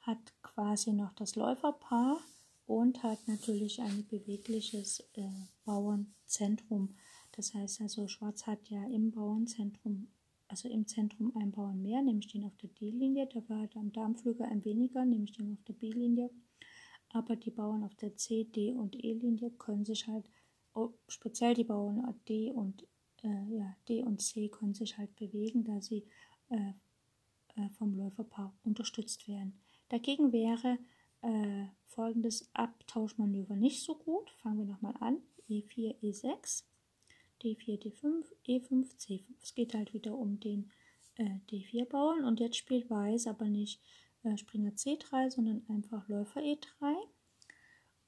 hat 0.00 0.32
quasi 0.42 0.92
noch 0.92 1.12
das 1.12 1.36
Läuferpaar 1.36 2.20
und 2.66 3.02
hat 3.02 3.18
natürlich 3.28 3.82
ein 3.82 4.06
bewegliches 4.06 5.00
äh, 5.14 5.28
Bauernzentrum. 5.66 6.94
Das 7.32 7.52
heißt 7.52 7.82
also, 7.82 8.08
Schwarz 8.08 8.46
hat 8.46 8.70
ja 8.70 8.82
im 8.86 9.10
Bauernzentrum, 9.10 10.08
also 10.48 10.68
im 10.68 10.86
Zentrum 10.86 11.36
ein 11.36 11.50
Bauern 11.50 11.82
mehr, 11.82 12.00
nämlich 12.00 12.28
den 12.28 12.44
auf 12.44 12.56
der 12.56 12.70
D-Linie, 12.70 13.26
dafür 13.26 13.60
hat 13.60 13.74
er 13.74 13.82
am 13.82 13.92
Darmflügel 13.92 14.46
ein 14.46 14.64
weniger, 14.64 15.04
nämlich 15.04 15.32
den 15.32 15.52
auf 15.52 15.62
der 15.64 15.74
B-Linie. 15.74 16.30
Aber 17.10 17.36
die 17.36 17.50
Bauern 17.50 17.84
auf 17.84 17.94
der 17.96 18.16
C, 18.16 18.44
D 18.44 18.72
und 18.72 18.96
E-Linie 19.04 19.50
können 19.50 19.84
sich 19.84 20.06
halt, 20.06 20.24
oh, 20.74 20.90
speziell 21.08 21.54
die 21.54 21.64
Bauern 21.64 22.14
D 22.28 22.50
und, 22.52 22.86
äh, 23.22 23.44
ja, 23.50 23.76
D 23.88 24.02
und 24.02 24.22
C 24.22 24.48
können 24.48 24.74
sich 24.74 24.96
halt 24.96 25.14
bewegen, 25.16 25.64
da 25.64 25.80
sie 25.80 26.04
äh, 26.48 26.72
äh, 27.56 27.68
vom 27.70 27.94
Läuferpaar 27.96 28.54
unterstützt 28.64 29.28
werden. 29.28 29.58
Dagegen 29.88 30.32
wäre 30.32 30.78
äh, 31.22 31.66
folgendes 31.86 32.48
Abtauschmanöver 32.54 33.56
nicht 33.56 33.82
so 33.82 33.94
gut. 33.94 34.30
Fangen 34.42 34.58
wir 34.58 34.66
nochmal 34.66 34.94
an. 35.00 35.18
E4, 35.48 35.96
E6, 36.02 36.64
D4, 37.42 37.80
D5, 37.80 38.24
E5, 38.46 38.96
C5. 38.98 39.22
Es 39.42 39.54
geht 39.54 39.74
halt 39.74 39.94
wieder 39.94 40.16
um 40.16 40.40
den 40.40 40.70
äh, 41.16 41.38
D4-Bauern 41.50 42.24
und 42.24 42.40
jetzt 42.40 42.56
spielt 42.56 42.90
Weiß 42.90 43.26
aber 43.26 43.46
nicht 43.46 43.80
äh, 44.22 44.36
Springer 44.36 44.72
C3, 44.72 45.30
sondern 45.30 45.64
einfach 45.68 46.08
Läufer 46.08 46.40
E3. 46.40 46.94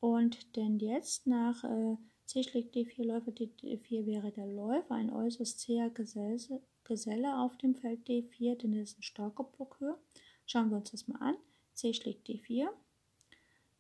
Und 0.01 0.57
denn 0.57 0.79
jetzt 0.79 1.27
nach 1.27 1.65
äh, 1.65 1.97
C 2.27 2.43
schlägt 2.43 2.75
D4, 2.77 3.05
Läufer 3.05 3.33
D4 3.33 4.07
wäre 4.07 4.31
der 4.31 4.47
Läufer 4.47 4.95
ein 4.95 5.11
äußerst 5.11 5.61
zäher 5.61 5.91
Geselle, 5.91 6.61
Geselle 6.85 7.39
auf 7.39 7.57
dem 7.59 7.75
Feld 7.75 8.07
D4, 8.07 8.57
denn 8.57 8.75
er 8.75 8.83
ist 8.83 8.99
ein 8.99 9.03
starker 9.03 9.45
Blockhöhe. 9.45 9.99
Schauen 10.47 10.71
wir 10.71 10.79
uns 10.79 10.91
das 10.91 11.09
mal 11.09 11.19
an. 11.21 11.37
C 11.75 11.93
schlägt 11.95 12.29
D4, 12.29 12.69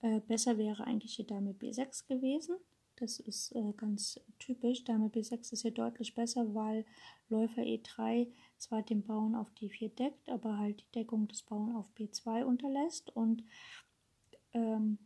äh, 0.02 0.20
besser 0.20 0.56
wäre 0.56 0.84
eigentlich 0.84 1.16
die 1.16 1.26
Dame 1.26 1.52
B6 1.52 2.06
gewesen. 2.06 2.56
Das 3.00 3.20
ist 3.20 3.54
äh, 3.54 3.72
ganz 3.76 4.20
typisch. 4.38 4.84
Dame 4.84 5.08
B6 5.08 5.52
ist 5.52 5.62
hier 5.62 5.70
deutlich 5.70 6.14
besser, 6.14 6.54
weil 6.54 6.84
Läufer 7.28 7.62
E3 7.62 8.28
zwar 8.56 8.82
den 8.82 9.04
Bauern 9.04 9.34
auf 9.34 9.50
D4 9.60 9.94
deckt, 9.94 10.28
aber 10.28 10.58
halt 10.58 10.80
die 10.80 10.92
Deckung 10.92 11.28
des 11.28 11.42
Bauern 11.42 11.76
auf 11.76 11.88
B2 11.96 12.44
unterlässt. 12.44 13.14
Und 13.14 13.44
ähm, 14.52 14.98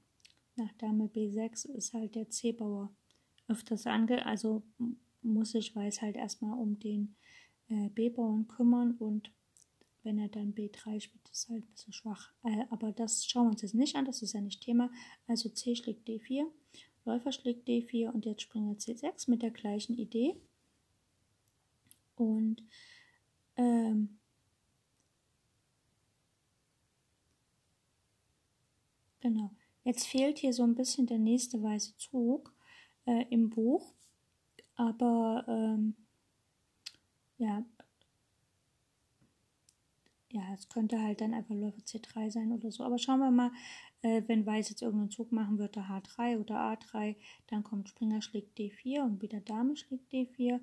nach 0.56 0.72
Dame 0.78 1.06
B6 1.06 1.70
ist 1.70 1.92
halt 1.92 2.14
der 2.14 2.30
C-Bauer 2.30 2.94
öfters 3.48 3.86
ange... 3.86 4.24
Also 4.24 4.62
muss 5.22 5.52
sich 5.52 5.74
Weiß 5.74 6.02
halt 6.02 6.16
erstmal 6.16 6.58
um 6.58 6.78
den 6.78 7.16
äh, 7.68 7.88
B-Bauern 7.90 8.48
kümmern 8.48 8.96
und 8.98 9.32
wenn 10.02 10.18
er 10.18 10.28
dann 10.28 10.52
B3 10.52 11.00
spielt, 11.00 11.28
ist 11.30 11.48
halt 11.48 11.64
ein 11.64 11.70
bisschen 11.70 11.92
schwach. 11.92 12.32
Äh, 12.42 12.64
aber 12.70 12.90
das 12.90 13.24
schauen 13.24 13.46
wir 13.46 13.50
uns 13.50 13.62
jetzt 13.62 13.74
nicht 13.74 13.94
an, 13.94 14.04
das 14.04 14.22
ist 14.22 14.32
ja 14.32 14.40
nicht 14.40 14.62
Thema. 14.62 14.90
Also 15.28 15.48
C 15.48 15.76
schlägt 15.76 16.08
D4, 16.08 16.44
Läufer 17.04 17.32
schlägt 17.32 17.68
D4 17.68 18.10
und 18.10 18.24
jetzt 18.24 18.42
Springer 18.42 18.74
C6 18.74 19.28
mit 19.28 19.42
der 19.42 19.50
gleichen 19.50 19.98
Idee. 19.98 20.36
Und 22.16 22.62
ähm, 23.56 24.18
genau, 29.20 29.50
jetzt 29.84 30.06
fehlt 30.06 30.38
hier 30.38 30.52
so 30.52 30.62
ein 30.62 30.74
bisschen 30.74 31.06
der 31.06 31.18
nächste 31.18 31.62
weiße 31.62 31.96
Zug 31.96 32.52
äh, 33.06 33.24
im 33.30 33.50
Buch. 33.50 33.92
Aber 34.76 35.44
ähm, 35.48 35.96
ja, 37.38 37.64
ja, 40.32 40.42
es 40.54 40.68
könnte 40.68 41.00
halt 41.00 41.20
dann 41.20 41.34
einfach 41.34 41.54
Läufer 41.54 41.82
C3 41.82 42.30
sein 42.30 42.52
oder 42.52 42.72
so. 42.72 42.84
Aber 42.84 42.98
schauen 42.98 43.20
wir 43.20 43.30
mal, 43.30 43.50
äh, 44.00 44.22
wenn 44.26 44.46
Weiß 44.46 44.70
jetzt 44.70 44.80
irgendeinen 44.80 45.10
Zug 45.10 45.30
machen 45.30 45.58
würde, 45.58 45.80
H3 45.80 46.38
oder 46.38 46.56
A3, 46.56 47.16
dann 47.48 47.62
kommt 47.62 47.90
Springer 47.90 48.22
schlägt 48.22 48.58
D4 48.58 49.02
und 49.02 49.20
wieder 49.20 49.40
Dame 49.40 49.76
schlägt 49.76 50.10
D4 50.10 50.58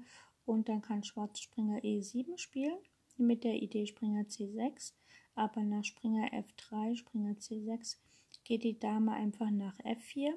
und 0.45 0.69
dann 0.69 0.81
kann 0.81 1.03
Schwarz 1.03 1.39
Springer 1.39 1.79
E7 1.83 2.37
spielen 2.39 2.77
mit 3.17 3.43
der 3.43 3.61
Idee 3.61 3.85
Springer 3.85 4.23
C6. 4.23 4.93
Aber 5.35 5.61
nach 5.61 5.83
Springer 5.83 6.33
F3, 6.33 6.95
Springer 6.95 7.33
C6 7.33 7.97
geht 8.43 8.63
die 8.63 8.79
Dame 8.79 9.13
einfach 9.13 9.51
nach 9.51 9.77
F4 9.81 10.33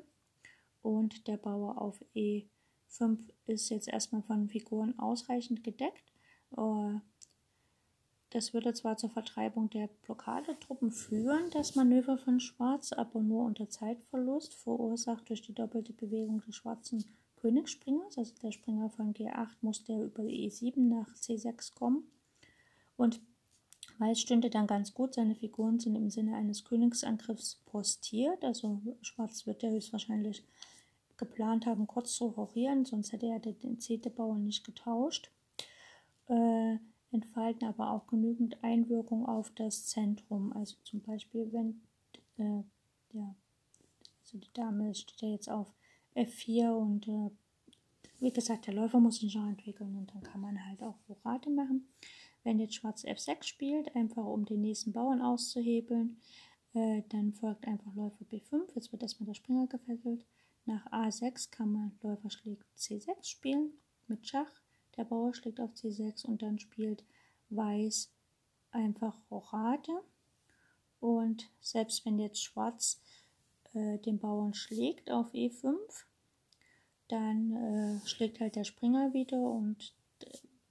und 0.82 1.26
der 1.26 1.38
Bauer 1.38 1.80
auf 1.80 2.04
E5 2.14 3.18
ist 3.46 3.70
jetzt 3.70 3.88
erstmal 3.88 4.22
von 4.22 4.50
Figuren 4.50 4.98
ausreichend 4.98 5.64
gedeckt. 5.64 6.12
Uh, 6.50 7.00
das 8.32 8.54
würde 8.54 8.72
zwar 8.74 8.96
zur 8.96 9.10
Vertreibung 9.10 9.68
der 9.70 9.88
Blockadetruppen 10.04 10.90
führen, 10.90 11.50
das 11.52 11.74
Manöver 11.74 12.18
von 12.18 12.40
Schwarz, 12.40 12.92
aber 12.92 13.20
nur 13.20 13.44
unter 13.44 13.68
Zeitverlust, 13.68 14.54
verursacht 14.54 15.28
durch 15.28 15.42
die 15.42 15.54
doppelte 15.54 15.92
Bewegung 15.92 16.40
des 16.40 16.56
schwarzen 16.56 17.04
Königsspringers. 17.36 18.16
Also 18.18 18.34
der 18.42 18.52
Springer 18.52 18.88
von 18.90 19.12
G8 19.12 19.56
muss 19.60 19.84
der 19.84 20.02
über 20.02 20.22
E7 20.22 20.80
nach 20.80 21.14
C6 21.14 21.74
kommen. 21.74 22.04
Und 22.96 23.20
Weiß 23.98 24.20
stünde 24.20 24.50
dann 24.50 24.66
ganz 24.66 24.94
gut, 24.94 25.14
seine 25.14 25.34
Figuren 25.34 25.78
sind 25.78 25.94
im 25.94 26.10
Sinne 26.10 26.34
eines 26.34 26.64
Königsangriffs 26.64 27.62
postiert. 27.66 28.44
Also 28.44 28.80
Schwarz 29.02 29.46
wird 29.46 29.62
ja 29.62 29.70
höchstwahrscheinlich 29.70 30.44
geplant 31.16 31.66
haben, 31.66 31.86
kurz 31.86 32.14
zu 32.14 32.26
rochieren, 32.26 32.84
sonst 32.84 33.12
hätte 33.12 33.26
er 33.26 33.38
den 33.38 33.78
C-Bauern 33.78 34.42
nicht 34.42 34.64
getauscht. 34.64 35.30
Äh, 36.26 36.78
entfalten 37.12 37.68
aber 37.68 37.90
auch 37.90 38.06
genügend 38.06 38.62
Einwirkung 38.64 39.26
auf 39.26 39.50
das 39.54 39.86
Zentrum. 39.86 40.52
Also 40.52 40.76
zum 40.84 41.02
Beispiel, 41.02 41.52
wenn 41.52 41.82
äh, 42.38 42.62
ja, 43.12 43.34
also 44.20 44.38
die 44.38 44.52
Dame 44.52 44.94
steht 44.94 45.20
ja 45.20 45.28
jetzt 45.28 45.50
auf 45.50 45.72
F4 46.14 46.70
und 46.70 47.08
äh, 47.08 47.30
wie 48.20 48.32
gesagt, 48.32 48.66
der 48.66 48.74
Läufer 48.74 49.00
muss 49.00 49.16
sich 49.16 49.34
noch 49.34 49.46
entwickeln 49.46 49.96
und 49.96 50.14
dann 50.14 50.22
kann 50.22 50.40
man 50.40 50.64
halt 50.66 50.82
auch 50.82 50.96
Rate 51.24 51.50
machen. 51.50 51.88
Wenn 52.44 52.58
jetzt 52.58 52.74
Schwarz 52.74 53.04
F6 53.04 53.44
spielt, 53.44 53.94
einfach 53.94 54.24
um 54.24 54.44
den 54.44 54.60
nächsten 54.60 54.92
Bauern 54.92 55.20
auszuhebeln, 55.20 56.20
äh, 56.74 57.02
dann 57.08 57.32
folgt 57.32 57.66
einfach 57.66 57.94
Läufer 57.94 58.24
B5. 58.24 58.74
Jetzt 58.74 58.92
wird 58.92 59.02
erstmal 59.02 59.26
der 59.26 59.34
Springer 59.34 59.66
gefesselt. 59.66 60.24
Nach 60.64 60.86
A6 60.92 61.50
kann 61.50 61.72
man 61.72 61.98
Läufer 62.02 62.30
schlägt 62.30 62.64
C6 62.76 63.24
spielen 63.24 63.72
mit 64.06 64.26
Schach. 64.26 64.61
Der 64.96 65.04
Bauer 65.04 65.34
schlägt 65.34 65.60
auf 65.60 65.72
C6 65.72 66.26
und 66.26 66.42
dann 66.42 66.58
spielt 66.58 67.04
Weiß 67.50 68.10
einfach 68.70 69.14
Rochade. 69.30 69.92
Und 71.00 71.50
selbst 71.60 72.06
wenn 72.06 72.18
jetzt 72.18 72.42
Schwarz 72.42 73.00
äh, 73.74 73.98
den 73.98 74.18
Bauern 74.18 74.54
schlägt 74.54 75.10
auf 75.10 75.32
E5, 75.32 75.74
dann 77.08 77.52
äh, 77.52 78.06
schlägt 78.06 78.40
halt 78.40 78.56
der 78.56 78.64
Springer 78.64 79.12
wieder 79.12 79.38
und 79.38 79.94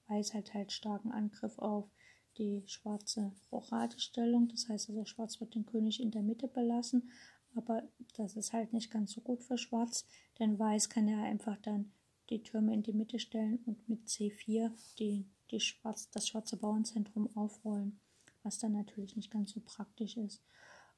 Weiß 0.08 0.34
hat 0.34 0.54
halt 0.54 0.72
starken 0.72 1.12
Angriff 1.12 1.58
auf 1.60 1.90
die 2.38 2.64
schwarze 2.66 3.32
Rochade-Stellung. 3.52 4.48
Das 4.50 4.68
heißt 4.68 4.90
also, 4.90 5.06
Schwarz 5.06 5.40
wird 5.40 5.56
den 5.56 5.66
König 5.66 6.02
in 6.02 6.12
der 6.12 6.24
Mitte 6.24 6.48
belassen, 6.48 7.12
aber 7.56 7.84
das 8.18 8.36
ist 8.36 8.54
halt 8.54 8.74
nicht 8.74 8.92
ganz 8.92 9.12
so 9.12 9.22
gut 9.22 9.44
für 9.44 9.58
Schwarz, 9.58 10.06
denn 10.40 10.58
Weiß 10.58 10.90
kann 10.90 11.08
ja 11.08 11.22
einfach 11.24 11.58
dann 11.58 11.92
die 12.30 12.44
Türme 12.44 12.74
in 12.74 12.84
die 12.84 12.94
Mitte 12.94 13.20
stellen 13.20 13.60
und 13.66 13.88
mit 13.90 14.08
C4 14.08 14.72
die, 15.00 15.26
die 15.50 15.60
Schwarz, 15.60 16.10
das 16.12 16.28
schwarze 16.28 16.58
Bauernzentrum 16.58 17.30
aufrollen, 17.36 18.00
was 18.44 18.60
dann 18.60 18.74
natürlich 18.74 19.16
nicht 19.16 19.32
ganz 19.32 19.52
so 19.52 19.62
praktisch 19.64 20.18
ist. 20.18 20.42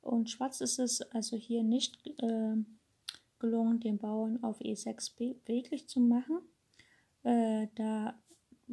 Und 0.01 0.29
Schwarz 0.29 0.61
ist 0.61 0.79
es 0.79 1.01
also 1.01 1.37
hier 1.37 1.63
nicht 1.63 2.05
äh, 2.21 2.55
gelungen, 3.39 3.79
den 3.79 3.97
Bauern 3.97 4.43
auf 4.43 4.59
E6 4.61 5.15
beweglich 5.17 5.87
zu 5.87 5.99
machen, 5.99 6.39
äh, 7.23 7.67
da 7.75 8.21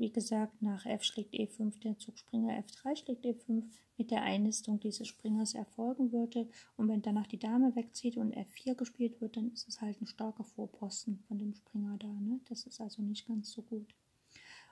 wie 0.01 0.11
gesagt, 0.11 0.63
nach 0.63 0.87
F 0.87 1.05
schlägt 1.05 1.35
E5 1.35 1.79
der 1.81 1.99
Zugspringer, 1.99 2.59
F3 2.65 2.97
schlägt 2.97 3.27
E5 3.27 3.65
mit 3.99 4.11
der 4.11 4.23
Einnistung 4.23 4.81
dieses 4.81 5.09
Springers 5.09 5.55
erfolgen 5.55 6.11
würde. 6.11 6.49
Und 6.79 6.89
wenn 6.89 7.03
danach 7.03 7.27
die 7.27 7.39
Dame 7.39 7.77
wegzieht 7.77 8.17
und 8.17 8.35
F4 8.35 8.75
gespielt 8.75 9.21
wird, 9.21 9.37
dann 9.37 9.53
ist 9.53 9.69
es 9.69 9.83
halt 9.83 10.01
ein 10.01 10.07
starker 10.07 10.45
Vorposten 10.45 11.19
von 11.29 11.39
dem 11.39 11.53
Springer 11.55 11.99
da. 11.99 12.09
Ne? 12.09 12.41
Das 12.49 12.65
ist 12.65 12.81
also 12.81 13.03
nicht 13.03 13.29
ganz 13.29 13.53
so 13.53 13.61
gut. 13.61 13.95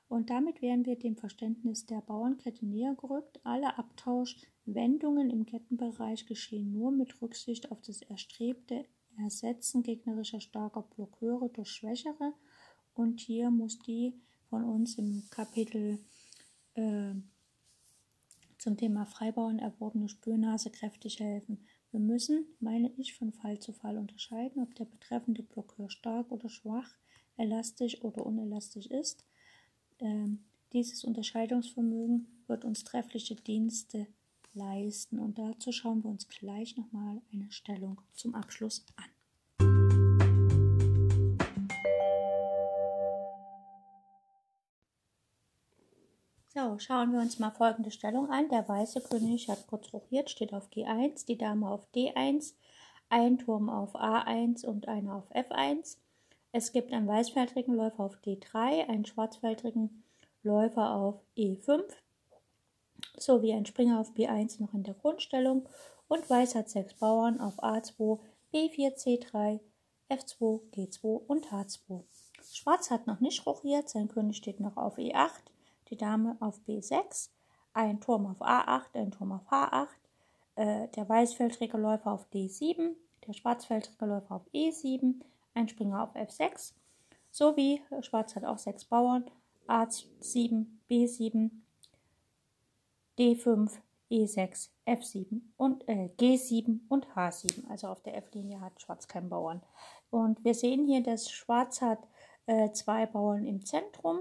Und 0.08 0.30
damit 0.30 0.62
wären 0.62 0.86
wir 0.86 0.96
dem 0.96 1.16
Verständnis 1.16 1.84
der 1.84 2.00
Bauernkette 2.00 2.64
näher 2.64 2.94
gerückt. 2.94 3.38
Alle 3.44 3.76
Abtauschwendungen 3.76 5.28
im 5.28 5.44
Kettenbereich 5.44 6.24
geschehen 6.24 6.72
nur 6.72 6.90
mit 6.90 7.20
Rücksicht 7.20 7.70
auf 7.70 7.82
das 7.82 8.00
erstrebte 8.00 8.86
Ersetzen 9.18 9.82
gegnerischer 9.82 10.40
starker 10.40 10.82
Blockeure 10.82 11.50
durch 11.50 11.68
schwächere. 11.68 12.32
Und 12.94 13.20
hier 13.20 13.50
muss 13.50 13.78
die 13.78 14.14
von 14.48 14.64
uns 14.64 14.98
im 14.98 15.24
Kapitel 15.30 15.98
äh, 16.74 17.14
zum 18.58 18.76
Thema 18.76 19.06
Freibauern 19.06 19.58
erworbene 19.58 20.08
Spürnase 20.08 20.70
kräftig 20.70 21.20
helfen. 21.20 21.64
Wir 21.90 22.00
müssen, 22.00 22.46
meine 22.60 22.90
ich, 22.96 23.14
von 23.14 23.32
Fall 23.32 23.58
zu 23.60 23.72
Fall 23.72 23.96
unterscheiden, 23.96 24.62
ob 24.62 24.74
der 24.74 24.84
betreffende 24.84 25.42
Blockeur 25.42 25.88
stark 25.90 26.30
oder 26.30 26.48
schwach, 26.48 26.96
elastisch 27.36 28.02
oder 28.02 28.26
unelastisch 28.26 28.86
ist. 28.86 29.24
Ähm, 30.00 30.44
dieses 30.72 31.04
Unterscheidungsvermögen 31.04 32.26
wird 32.46 32.64
uns 32.64 32.84
treffliche 32.84 33.36
Dienste 33.36 34.06
leisten 34.54 35.18
und 35.18 35.38
dazu 35.38 35.72
schauen 35.72 36.02
wir 36.02 36.10
uns 36.10 36.28
gleich 36.28 36.76
nochmal 36.76 37.22
eine 37.32 37.50
Stellung 37.50 38.00
zum 38.12 38.34
Abschluss 38.34 38.84
an. 38.96 39.17
So, 46.58 46.76
schauen 46.80 47.12
wir 47.12 47.20
uns 47.20 47.38
mal 47.38 47.52
folgende 47.52 47.92
Stellung 47.92 48.30
an. 48.30 48.48
Der 48.48 48.68
weiße 48.68 49.02
König 49.02 49.48
hat 49.48 49.68
kurz 49.68 49.92
rochiert, 49.92 50.28
steht 50.28 50.52
auf 50.52 50.68
G1, 50.70 51.24
die 51.24 51.38
Dame 51.38 51.70
auf 51.70 51.86
D1, 51.94 52.54
ein 53.10 53.38
Turm 53.38 53.70
auf 53.70 53.94
A1 53.94 54.66
und 54.66 54.88
einer 54.88 55.14
auf 55.14 55.30
F1. 55.30 55.98
Es 56.50 56.72
gibt 56.72 56.92
einen 56.92 57.06
weißfeldrigen 57.06 57.76
Läufer 57.76 58.02
auf 58.02 58.16
D3, 58.26 58.88
einen 58.88 59.04
schwarzfeldrigen 59.04 60.02
Läufer 60.42 60.96
auf 60.96 61.20
E5 61.36 61.84
sowie 63.16 63.52
ein 63.52 63.66
Springer 63.66 64.00
auf 64.00 64.10
B1 64.14 64.60
noch 64.60 64.74
in 64.74 64.82
der 64.82 64.94
Grundstellung 64.94 65.68
und 66.08 66.28
Weiß 66.28 66.56
hat 66.56 66.70
sechs 66.70 66.94
Bauern 66.94 67.40
auf 67.40 67.62
A2, 67.62 68.18
B4, 68.52 68.96
C3, 68.96 69.60
F2, 70.10 70.60
G2 70.72 71.04
und 71.04 71.46
H2. 71.52 72.02
Schwarz 72.52 72.90
hat 72.90 73.06
noch 73.06 73.20
nicht 73.20 73.46
rochiert, 73.46 73.88
sein 73.88 74.08
König 74.08 74.38
steht 74.38 74.58
noch 74.58 74.76
auf 74.76 74.98
E8, 74.98 75.30
die 75.90 75.96
Dame 75.96 76.36
auf 76.40 76.60
B6, 76.66 77.30
ein 77.72 78.00
Turm 78.00 78.26
auf 78.26 78.40
A8, 78.40 78.94
ein 78.94 79.10
Turm 79.10 79.32
auf 79.32 79.50
H8, 79.50 79.88
äh, 80.56 80.88
der 80.88 81.08
weißfeldrige 81.08 81.76
Läufer 81.76 82.12
auf 82.12 82.26
D7, 82.32 82.94
der 83.26 83.32
schwarzfeldrige 83.32 84.06
Läufer 84.06 84.36
auf 84.36 84.46
E7, 84.52 85.20
ein 85.54 85.68
Springer 85.68 86.02
auf 86.02 86.14
F6, 86.14 86.72
sowie 87.30 87.82
Schwarz 88.00 88.34
hat 88.36 88.44
auch 88.44 88.58
sechs 88.58 88.84
Bauern, 88.84 89.24
A7, 89.66 90.66
B7, 90.88 91.50
D5, 93.18 93.70
E6, 94.10 94.70
F7 94.86 95.40
und 95.56 95.86
äh, 95.88 96.10
G7 96.18 96.80
und 96.88 97.06
H7. 97.14 97.68
Also 97.68 97.88
auf 97.88 98.02
der 98.02 98.16
F-Linie 98.16 98.60
hat 98.60 98.80
Schwarz 98.80 99.06
keinen 99.06 99.28
Bauern. 99.28 99.62
Und 100.10 100.42
wir 100.44 100.54
sehen 100.54 100.86
hier, 100.86 101.02
dass 101.02 101.30
Schwarz 101.30 101.82
hat 101.82 101.98
äh, 102.46 102.72
zwei 102.72 103.06
Bauern 103.06 103.44
im 103.44 103.64
Zentrum, 103.64 104.20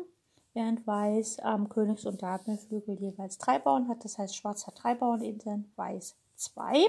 während 0.58 0.88
Weiß 0.88 1.38
am 1.42 1.70
Königs- 1.70 2.08
und 2.08 2.24
Damenflügel 2.24 2.96
jeweils 2.96 3.38
drei 3.38 3.60
Bauern 3.60 3.88
hat. 3.88 4.04
Das 4.04 4.18
heißt, 4.18 4.36
Schwarz 4.36 4.66
hat 4.66 4.82
drei 4.82 4.96
Bauerninseln, 4.96 5.72
Weiß 5.76 6.16
zwei. 6.36 6.84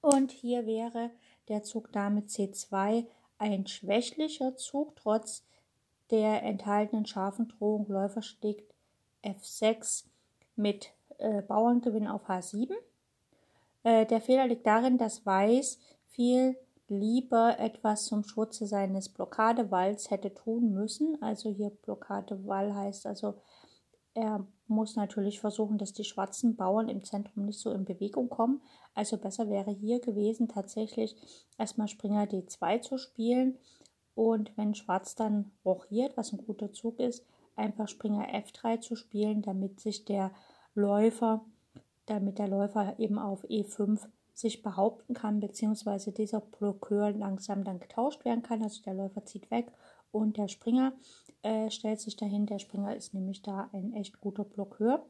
Und 0.00 0.32
hier 0.32 0.66
wäre 0.66 1.10
der 1.46 1.62
Zug 1.62 1.92
Dame 1.92 2.22
C2 2.22 3.06
ein 3.38 3.68
schwächlicher 3.68 4.56
Zug, 4.56 4.96
trotz 4.96 5.44
der 6.10 6.42
enthaltenen 6.42 7.06
scharfen 7.06 7.46
Drohung 7.50 7.86
Läufer 7.86 8.22
schlägt 8.22 8.74
F6 9.22 10.04
mit 10.56 10.90
äh, 11.18 11.42
Bauerngewinn 11.42 12.08
auf 12.08 12.28
H7. 12.28 12.72
Äh, 13.84 14.06
der 14.06 14.20
Fehler 14.20 14.48
liegt 14.48 14.66
darin, 14.66 14.98
dass 14.98 15.24
Weiß 15.24 15.78
viel 16.08 16.56
lieber 16.88 17.58
etwas 17.58 18.06
zum 18.06 18.24
Schutze 18.24 18.66
seines 18.66 19.08
Blockadewalls 19.08 20.10
hätte 20.10 20.32
tun 20.34 20.72
müssen. 20.72 21.20
Also 21.22 21.50
hier 21.50 21.70
Blockadewall 21.70 22.74
heißt 22.74 23.06
also, 23.06 23.34
er 24.14 24.46
muss 24.66 24.96
natürlich 24.96 25.38
versuchen, 25.40 25.78
dass 25.78 25.92
die 25.92 26.04
schwarzen 26.04 26.56
Bauern 26.56 26.88
im 26.88 27.04
Zentrum 27.04 27.44
nicht 27.44 27.60
so 27.60 27.70
in 27.70 27.84
Bewegung 27.84 28.28
kommen. 28.28 28.60
Also 28.94 29.16
besser 29.16 29.48
wäre 29.48 29.70
hier 29.70 30.00
gewesen, 30.00 30.48
tatsächlich 30.48 31.14
erstmal 31.56 31.88
Springer 31.88 32.24
D2 32.24 32.80
zu 32.80 32.98
spielen. 32.98 33.58
Und 34.14 34.50
wenn 34.56 34.74
Schwarz 34.74 35.14
dann 35.14 35.52
rochiert, 35.64 36.16
was 36.16 36.32
ein 36.32 36.44
guter 36.44 36.72
Zug 36.72 36.98
ist, 36.98 37.24
einfach 37.54 37.86
Springer 37.86 38.26
F3 38.34 38.80
zu 38.80 38.96
spielen, 38.96 39.42
damit 39.42 39.78
sich 39.78 40.04
der 40.04 40.32
Läufer, 40.74 41.44
damit 42.06 42.38
der 42.38 42.48
Läufer 42.48 42.98
eben 42.98 43.18
auf 43.18 43.44
E5 43.44 44.00
sich 44.38 44.62
behaupten 44.62 45.14
kann, 45.14 45.40
beziehungsweise 45.40 46.12
dieser 46.12 46.40
Blockeur 46.40 47.10
langsam 47.10 47.64
dann 47.64 47.80
getauscht 47.80 48.24
werden 48.24 48.44
kann. 48.44 48.62
Also 48.62 48.82
der 48.82 48.94
Läufer 48.94 49.24
zieht 49.24 49.50
weg 49.50 49.72
und 50.12 50.36
der 50.36 50.46
Springer 50.46 50.92
äh, 51.42 51.70
stellt 51.70 52.00
sich 52.00 52.16
dahin. 52.16 52.46
Der 52.46 52.60
Springer 52.60 52.94
ist 52.94 53.14
nämlich 53.14 53.42
da 53.42 53.68
ein 53.72 53.92
echt 53.94 54.20
guter 54.20 54.44
Blockeur. 54.44 55.04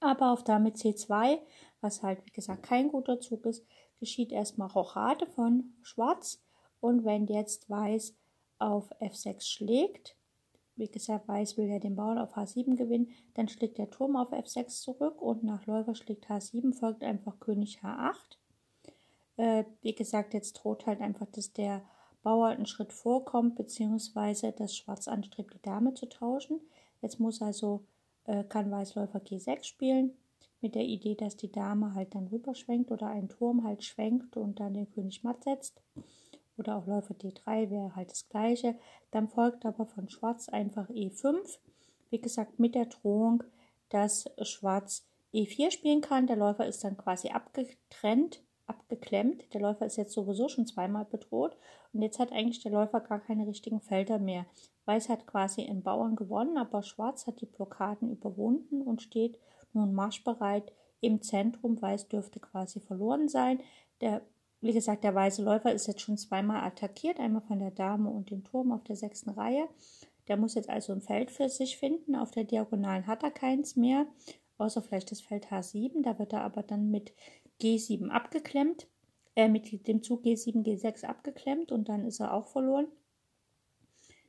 Aber 0.00 0.32
auf 0.32 0.44
Dame 0.44 0.70
C2, 0.70 1.40
was 1.82 2.02
halt 2.02 2.24
wie 2.24 2.30
gesagt 2.30 2.62
kein 2.62 2.88
guter 2.88 3.20
Zug 3.20 3.44
ist, 3.44 3.66
geschieht 4.00 4.32
erstmal 4.32 4.68
Rochade 4.68 5.26
von 5.26 5.74
Schwarz. 5.82 6.42
Und 6.80 7.04
wenn 7.04 7.26
jetzt 7.26 7.68
Weiß 7.68 8.16
auf 8.58 8.90
F6 8.98 9.42
schlägt, 9.42 10.16
wie 10.78 10.88
gesagt, 10.88 11.28
Weiß 11.28 11.56
will 11.56 11.66
ja 11.66 11.78
den 11.78 11.96
Bauern 11.96 12.18
auf 12.18 12.36
H7 12.36 12.76
gewinnen. 12.76 13.10
Dann 13.34 13.48
schlägt 13.48 13.78
der 13.78 13.90
Turm 13.90 14.16
auf 14.16 14.32
F6 14.32 14.80
zurück 14.80 15.20
und 15.20 15.44
nach 15.44 15.66
Läufer 15.66 15.94
schlägt 15.94 16.28
H7, 16.28 16.72
folgt 16.74 17.02
einfach 17.02 17.38
König 17.40 17.80
H8. 17.82 18.36
Äh, 19.36 19.64
wie 19.82 19.94
gesagt, 19.94 20.34
jetzt 20.34 20.54
droht 20.54 20.86
halt 20.86 21.00
einfach, 21.00 21.26
dass 21.26 21.52
der 21.52 21.82
Bauer 22.22 22.48
einen 22.48 22.66
Schritt 22.66 22.92
vorkommt, 22.92 23.56
beziehungsweise 23.56 24.52
dass 24.52 24.76
Schwarz 24.76 25.08
anstrebt, 25.08 25.54
die 25.54 25.62
Dame 25.62 25.94
zu 25.94 26.08
tauschen. 26.08 26.60
Jetzt 27.02 27.20
muss 27.20 27.42
also, 27.42 27.84
äh, 28.24 28.44
kann 28.44 28.70
Weiß 28.70 28.94
Läufer 28.94 29.20
G6 29.20 29.64
spielen, 29.64 30.12
mit 30.60 30.74
der 30.74 30.84
Idee, 30.84 31.14
dass 31.14 31.36
die 31.36 31.52
Dame 31.52 31.94
halt 31.94 32.14
dann 32.14 32.26
rüberschwenkt 32.26 32.90
oder 32.90 33.06
ein 33.06 33.28
Turm 33.28 33.64
halt 33.64 33.84
schwenkt 33.84 34.36
und 34.36 34.58
dann 34.58 34.74
den 34.74 34.90
König 34.90 35.22
matt 35.22 35.44
setzt 35.44 35.80
oder 36.58 36.76
auch 36.76 36.86
Läufer 36.86 37.14
D3 37.14 37.70
wäre 37.70 37.94
halt 37.96 38.10
das 38.10 38.28
gleiche. 38.28 38.76
Dann 39.10 39.28
folgt 39.28 39.64
aber 39.64 39.86
von 39.86 40.08
Schwarz 40.08 40.48
einfach 40.48 40.88
E5. 40.90 41.58
Wie 42.10 42.20
gesagt, 42.20 42.58
mit 42.58 42.74
der 42.74 42.86
Drohung, 42.86 43.44
dass 43.90 44.26
Schwarz 44.42 45.06
E4 45.32 45.70
spielen 45.70 46.00
kann. 46.00 46.26
Der 46.26 46.36
Läufer 46.36 46.66
ist 46.66 46.82
dann 46.84 46.96
quasi 46.96 47.28
abgetrennt, 47.28 48.42
abgeklemmt. 48.66 49.52
Der 49.52 49.60
Läufer 49.60 49.86
ist 49.86 49.96
jetzt 49.96 50.12
sowieso 50.12 50.48
schon 50.48 50.66
zweimal 50.66 51.04
bedroht. 51.04 51.56
Und 51.92 52.02
jetzt 52.02 52.18
hat 52.18 52.32
eigentlich 52.32 52.62
der 52.62 52.72
Läufer 52.72 53.00
gar 53.00 53.20
keine 53.20 53.46
richtigen 53.46 53.80
Felder 53.80 54.18
mehr. 54.18 54.46
Weiß 54.84 55.08
hat 55.08 55.26
quasi 55.26 55.62
in 55.62 55.82
Bauern 55.82 56.16
gewonnen, 56.16 56.56
aber 56.56 56.82
Schwarz 56.82 57.26
hat 57.26 57.40
die 57.40 57.46
Blockaden 57.46 58.10
überwunden 58.10 58.80
und 58.80 59.02
steht 59.02 59.38
nun 59.74 59.92
marschbereit 59.92 60.72
im 61.00 61.20
Zentrum. 61.20 61.80
Weiß 61.80 62.08
dürfte 62.08 62.40
quasi 62.40 62.80
verloren 62.80 63.28
sein. 63.28 63.60
Der 64.00 64.22
wie 64.60 64.72
gesagt, 64.72 65.04
der 65.04 65.14
weiße 65.14 65.42
Läufer 65.42 65.72
ist 65.72 65.86
jetzt 65.86 66.00
schon 66.00 66.18
zweimal 66.18 66.64
attackiert, 66.64 67.20
einmal 67.20 67.42
von 67.42 67.58
der 67.58 67.70
Dame 67.70 68.10
und 68.10 68.30
dem 68.30 68.44
Turm 68.44 68.72
auf 68.72 68.82
der 68.84 68.96
sechsten 68.96 69.30
Reihe. 69.30 69.68
Der 70.26 70.36
muss 70.36 70.54
jetzt 70.54 70.68
also 70.68 70.92
ein 70.92 71.00
Feld 71.00 71.30
für 71.30 71.48
sich 71.48 71.78
finden. 71.78 72.16
Auf 72.16 72.30
der 72.32 72.44
Diagonalen 72.44 73.06
hat 73.06 73.22
er 73.22 73.30
keins 73.30 73.76
mehr, 73.76 74.06
außer 74.58 74.82
vielleicht 74.82 75.10
das 75.10 75.20
Feld 75.20 75.46
H7. 75.46 76.02
Da 76.02 76.18
wird 76.18 76.32
er 76.32 76.42
aber 76.42 76.62
dann 76.62 76.90
mit 76.90 77.14
G7 77.60 78.10
abgeklemmt, 78.10 78.88
äh, 79.36 79.48
mit 79.48 79.86
dem 79.86 80.02
Zug 80.02 80.24
G7, 80.24 80.64
G6 80.64 81.04
abgeklemmt 81.04 81.72
und 81.72 81.88
dann 81.88 82.04
ist 82.04 82.20
er 82.20 82.34
auch 82.34 82.48
verloren. 82.48 82.88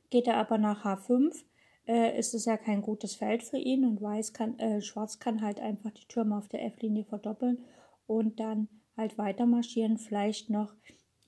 Geht 0.10 0.28
er 0.28 0.38
aber 0.38 0.58
nach 0.58 0.86
H5, 0.86 1.44
äh, 1.88 2.18
ist 2.18 2.34
es 2.34 2.46
ja 2.46 2.58
kein 2.58 2.82
gutes 2.82 3.16
Feld 3.16 3.44
für 3.44 3.58
ihn 3.58 3.86
und 3.86 4.02
Weiß 4.02 4.34
kann, 4.34 4.58
äh, 4.60 4.82
Schwarz 4.82 5.20
kann 5.20 5.42
halt 5.42 5.60
einfach 5.60 5.92
die 5.92 6.08
Türme 6.08 6.38
auf 6.38 6.48
der 6.48 6.64
F-Linie 6.66 7.04
verdoppeln 7.04 7.66
und 8.08 8.40
dann 8.40 8.68
halt 9.00 9.18
weiter 9.18 9.46
marschieren, 9.46 9.98
vielleicht 9.98 10.50
noch 10.50 10.74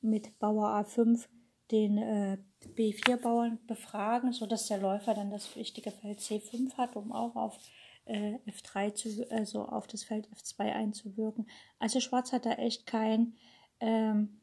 mit 0.01 0.38
Bauer 0.39 0.67
A5 0.67 1.27
den 1.71 1.97
äh, 1.97 2.38
B4-Bauern 2.75 3.60
befragen, 3.65 4.34
sodass 4.34 4.67
der 4.67 4.77
Läufer 4.77 5.13
dann 5.13 5.31
das 5.31 5.55
wichtige 5.55 5.91
Feld 5.91 6.19
C5 6.19 6.77
hat, 6.77 6.95
um 6.95 7.12
auch 7.12 7.36
auf 7.36 7.57
äh, 8.05 8.36
F3 8.47 8.93
zu, 8.93 9.31
also 9.31 9.65
auf 9.65 9.88
das 9.88 10.03
Feld 10.03 10.27
F2 10.29 10.60
einzuwirken. 10.73 11.49
Also 11.79 11.99
Schwarz 11.99 12.34
hat 12.34 12.45
da 12.45 12.53
echt 12.53 12.86
kein, 12.86 13.36
ähm, 13.79 14.41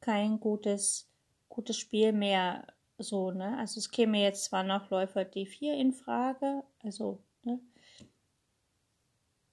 kein 0.00 0.38
gutes, 0.38 1.10
gutes 1.48 1.78
Spiel 1.78 2.12
mehr. 2.12 2.66
So, 2.98 3.30
ne? 3.30 3.56
Also 3.58 3.78
es 3.78 3.90
käme 3.90 4.20
jetzt 4.20 4.44
zwar 4.44 4.64
noch 4.64 4.90
Läufer 4.90 5.22
D4 5.22 5.72
in 5.74 5.92
Frage, 5.92 6.62
also, 6.82 7.22
ne? 7.42 7.60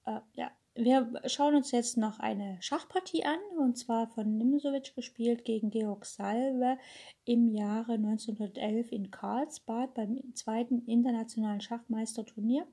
Äh, 0.06 0.19
ja, 0.34 0.51
wir 0.75 1.21
schauen 1.27 1.55
uns 1.55 1.71
jetzt 1.71 1.97
noch 1.97 2.19
eine 2.19 2.57
Schachpartie 2.62 3.23
an, 3.23 3.39
und 3.59 3.77
zwar 3.77 4.07
von 4.07 4.38
Nimsovic 4.38 4.95
gespielt 4.95 5.45
gegen 5.45 5.69
Georg 5.69 6.05
Salve 6.05 6.79
im 7.25 7.47
Jahre 7.49 7.93
1911 7.93 8.91
in 8.91 9.12
Karlsbad 9.12 9.93
beim 9.93 10.33
zweiten 10.33 10.86
internationalen 10.88 11.62
Schachmeisterturnier. 11.62 12.67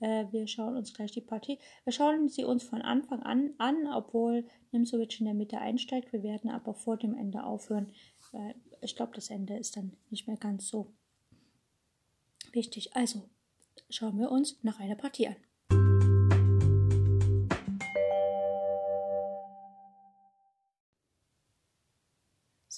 Äh, 0.00 0.26
wir 0.30 0.46
schauen 0.46 0.76
uns 0.76 0.94
gleich 0.94 1.12
die 1.12 1.20
Partie. 1.20 1.58
Wir 1.84 1.92
schauen 1.92 2.28
sie 2.28 2.44
uns 2.44 2.62
von 2.62 2.80
Anfang 2.80 3.22
an 3.22 3.52
an, 3.58 3.86
obwohl 3.92 4.46
Nimsovic 4.72 5.20
in 5.20 5.26
der 5.26 5.34
Mitte 5.34 5.58
einsteigt. 5.58 6.12
Wir 6.12 6.22
werden 6.22 6.50
aber 6.50 6.72
vor 6.72 6.96
dem 6.96 7.14
Ende 7.14 7.44
aufhören. 7.44 7.92
Ich 8.80 8.96
glaube, 8.96 9.12
das 9.14 9.30
Ende 9.30 9.56
ist 9.56 9.76
dann 9.76 9.96
nicht 10.10 10.26
mehr 10.28 10.36
ganz 10.36 10.68
so 10.68 10.92
wichtig. 12.52 12.94
Also, 12.94 13.28
schauen 13.90 14.18
wir 14.18 14.30
uns 14.30 14.62
noch 14.62 14.80
eine 14.80 14.96
Partie 14.96 15.28
an. 15.28 15.36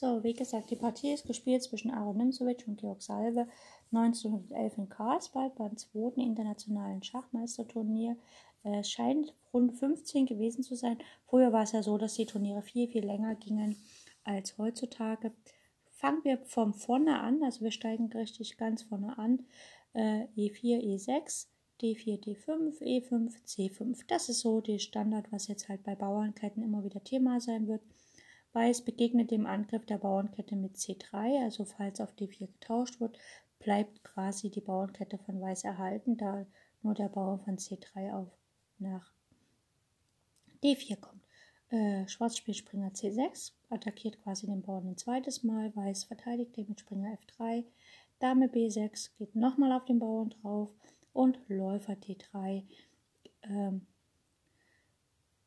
So, 0.00 0.24
wie 0.24 0.32
gesagt, 0.32 0.70
die 0.70 0.76
Partie 0.76 1.12
ist 1.12 1.26
gespielt 1.26 1.62
zwischen 1.62 1.90
Aaron 1.90 2.16
Nimzowitsch 2.16 2.66
und 2.66 2.80
Georg 2.80 3.02
Salve 3.02 3.46
1911 3.92 4.78
in 4.78 4.88
Karlsbad 4.88 5.56
beim 5.56 5.76
zweiten 5.76 6.22
internationalen 6.22 7.02
Schachmeisterturnier. 7.02 8.16
Es 8.62 8.90
scheint 8.90 9.34
rund 9.52 9.74
15 9.74 10.24
gewesen 10.24 10.62
zu 10.62 10.74
sein. 10.74 10.96
Früher 11.26 11.52
war 11.52 11.64
es 11.64 11.72
ja 11.72 11.82
so, 11.82 11.98
dass 11.98 12.14
die 12.14 12.24
Turniere 12.24 12.62
viel, 12.62 12.88
viel 12.88 13.04
länger 13.04 13.34
gingen 13.34 13.76
als 14.24 14.56
heutzutage. 14.56 15.32
Fangen 15.90 16.24
wir 16.24 16.38
von 16.46 16.72
vorne 16.72 17.20
an, 17.20 17.42
also 17.42 17.60
wir 17.60 17.70
steigen 17.70 18.10
richtig 18.10 18.56
ganz 18.56 18.84
vorne 18.84 19.18
an. 19.18 19.44
Äh, 19.92 20.28
E4, 20.34 20.80
E6, 20.80 21.48
D4, 21.82 22.24
D5, 22.24 22.80
E5, 22.80 23.34
C5. 23.46 24.00
Das 24.08 24.30
ist 24.30 24.40
so 24.40 24.62
der 24.62 24.78
Standard, 24.78 25.30
was 25.30 25.48
jetzt 25.48 25.68
halt 25.68 25.82
bei 25.82 25.94
Bauernketten 25.94 26.62
immer 26.62 26.84
wieder 26.84 27.04
Thema 27.04 27.38
sein 27.38 27.68
wird. 27.68 27.82
Weiß 28.52 28.82
begegnet 28.84 29.30
dem 29.30 29.46
Angriff 29.46 29.86
der 29.86 29.98
Bauernkette 29.98 30.56
mit 30.56 30.76
C3, 30.76 31.44
also 31.44 31.64
falls 31.64 32.00
auf 32.00 32.12
D4 32.14 32.48
getauscht 32.48 33.00
wird, 33.00 33.16
bleibt 33.60 34.02
quasi 34.02 34.50
die 34.50 34.60
Bauernkette 34.60 35.18
von 35.18 35.40
Weiß 35.40 35.64
erhalten, 35.64 36.16
da 36.16 36.46
nur 36.82 36.94
der 36.94 37.08
Bauer 37.08 37.38
von 37.38 37.58
C3 37.58 38.12
auf 38.12 38.28
nach 38.78 39.12
D4 40.64 40.96
kommt. 40.96 41.22
Äh, 41.68 42.08
Schwarz 42.08 42.36
spielt 42.36 42.56
Springer 42.56 42.90
C6, 42.90 43.52
attackiert 43.68 44.20
quasi 44.22 44.46
den 44.46 44.62
Bauern 44.62 44.88
ein 44.88 44.96
zweites 44.96 45.44
Mal, 45.44 45.74
Weiß 45.76 46.04
verteidigt 46.04 46.56
den 46.56 46.68
mit 46.68 46.80
Springer 46.80 47.16
F3, 47.18 47.64
Dame 48.18 48.46
B6 48.46 49.10
geht 49.16 49.36
nochmal 49.36 49.72
auf 49.72 49.84
den 49.84 50.00
Bauern 50.00 50.30
drauf 50.30 50.70
und 51.12 51.38
Läufer 51.48 51.94
D3. 51.94 52.64
Ähm, 53.44 53.86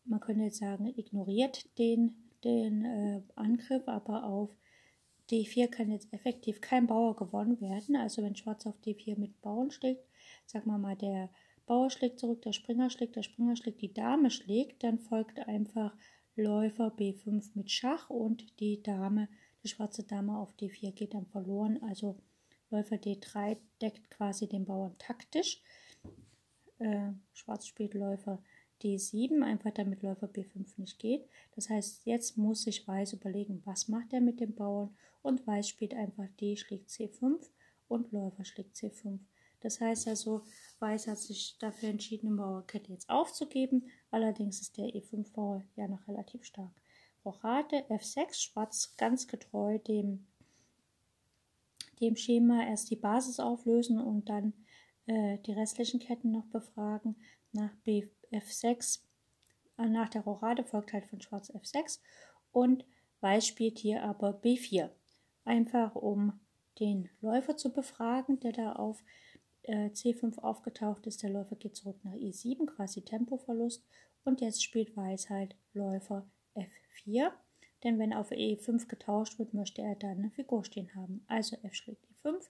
man 0.05 0.19
könnte 0.19 0.43
jetzt 0.43 0.59
sagen, 0.59 0.87
ignoriert 0.97 1.77
den 1.77 2.22
den 2.43 2.86
äh, 2.86 3.21
Angriff, 3.36 3.88
aber 3.88 4.25
auf 4.25 4.49
D4 5.29 5.67
kann 5.67 5.91
jetzt 5.91 6.12
effektiv 6.13 6.62
kein 6.62 6.88
Bauer 6.88 7.15
gewonnen 7.15 7.60
werden. 7.62 7.95
Also 7.95 8.21
wenn 8.23 8.36
Schwarz 8.36 8.65
auf 8.65 8.75
D4 8.86 9.17
mit 9.17 9.41
Bauern 9.41 9.71
schlägt, 9.71 10.06
sagen 10.45 10.69
wir 10.69 10.77
mal, 10.77 10.95
der 10.95 11.29
Bauer 11.65 11.89
schlägt 11.89 12.19
zurück, 12.19 12.41
der 12.41 12.53
Springer 12.53 12.89
schlägt, 12.89 13.15
der 13.15 13.23
Springer 13.23 13.56
schlägt, 13.56 13.82
die 13.82 13.93
Dame 13.93 14.29
schlägt, 14.29 14.84
dann 14.84 14.99
folgt 14.99 15.39
einfach 15.39 15.95
Läufer 16.36 16.88
B5 16.88 17.51
mit 17.53 17.71
Schach 17.71 18.10
und 18.10 18.60
die 18.60 18.82
Dame, 18.82 19.29
die 19.63 19.67
schwarze 19.67 20.03
Dame 20.03 20.38
auf 20.38 20.53
D4 20.56 20.91
geht 20.91 21.13
dann 21.13 21.27
verloren. 21.27 21.82
Also 21.84 22.17
Läufer 22.69 22.95
D3 22.95 23.58
deckt 23.82 24.10
quasi 24.10 24.47
den 24.49 24.65
Bauern 24.65 24.95
taktisch. 24.97 25.62
Äh, 26.79 27.12
Schwarz 27.34 27.67
spielt 27.67 27.93
Läufer 27.93 28.41
D7, 28.83 29.43
einfach 29.43 29.71
damit 29.71 30.03
Läufer 30.03 30.27
B5 30.27 30.65
nicht 30.77 30.99
geht. 30.99 31.25
Das 31.55 31.69
heißt, 31.69 32.05
jetzt 32.05 32.37
muss 32.37 32.63
sich 32.63 32.87
Weiß 32.87 33.13
überlegen, 33.13 33.61
was 33.65 33.87
macht 33.87 34.13
er 34.13 34.21
mit 34.21 34.39
dem 34.39 34.53
Bauern 34.53 34.95
und 35.21 35.47
Weiß 35.47 35.67
spielt 35.67 35.93
einfach 35.93 36.27
D 36.39 36.55
schlägt 36.55 36.89
C5 36.89 37.39
und 37.87 38.11
Läufer 38.11 38.43
schlägt 38.43 38.75
C5. 38.75 39.19
Das 39.61 39.79
heißt 39.79 40.09
also, 40.09 40.41
Weiß 40.79 41.07
hat 41.07 41.17
sich 41.17 41.57
dafür 41.57 41.89
entschieden, 41.89 42.31
die 42.31 42.35
Bauerkette 42.35 42.91
jetzt 42.91 43.09
aufzugeben. 43.09 43.89
Allerdings 44.11 44.59
ist 44.59 44.77
der 44.77 44.87
E5-Bauer 44.87 45.63
ja 45.77 45.87
noch 45.87 46.05
relativ 46.07 46.43
stark. 46.43 46.73
Rochade 47.25 47.85
F6, 47.89 48.33
Schwarz 48.41 48.95
ganz 48.97 49.27
getreu 49.27 49.79
dem, 49.79 50.27
dem 52.01 52.17
Schema 52.17 52.67
erst 52.67 52.91
die 52.91 52.97
Basis 52.97 53.39
auflösen 53.39 54.01
und 54.01 54.27
dann 54.27 54.51
äh, 55.05 55.37
die 55.39 55.53
restlichen 55.53 56.01
Ketten 56.01 56.31
noch 56.31 56.45
befragen. 56.47 57.15
Nach 57.53 57.73
B 57.85 58.07
F6. 58.33 59.01
Äh, 59.77 59.87
nach 59.87 60.09
der 60.09 60.21
Rochade 60.21 60.63
folgt 60.63 60.93
halt 60.93 61.05
von 61.05 61.21
Schwarz 61.21 61.51
F6 61.51 61.99
und 62.51 62.85
Weiß 63.21 63.47
spielt 63.47 63.79
hier 63.79 64.03
aber 64.03 64.37
B4. 64.41 64.89
Einfach 65.45 65.95
um 65.95 66.41
den 66.79 67.09
Läufer 67.21 67.55
zu 67.55 67.71
befragen, 67.71 68.39
der 68.41 68.51
da 68.51 68.73
auf 68.73 69.01
äh, 69.63 69.87
C5 69.89 70.39
aufgetaucht 70.39 71.07
ist. 71.07 71.23
Der 71.23 71.29
Läufer 71.29 71.55
geht 71.55 71.75
zurück 71.75 71.97
nach 72.03 72.13
E7, 72.13 72.65
quasi 72.65 73.01
Tempoverlust. 73.01 73.85
Und 74.25 74.41
jetzt 74.41 74.63
spielt 74.63 74.97
Weiß 74.97 75.29
halt 75.29 75.55
Läufer 75.73 76.27
F4. 76.55 77.31
Denn 77.83 77.99
wenn 77.99 78.13
auf 78.13 78.31
E5 78.31 78.87
getauscht 78.87 79.39
wird, 79.39 79.53
möchte 79.53 79.81
er 79.81 79.95
dann 79.95 80.19
eine 80.19 80.31
Figur 80.31 80.63
stehen 80.63 80.93
haben. 80.95 81.23
Also 81.27 81.57
F 81.63 81.73
schlägt 81.73 82.05
E5 82.05 82.45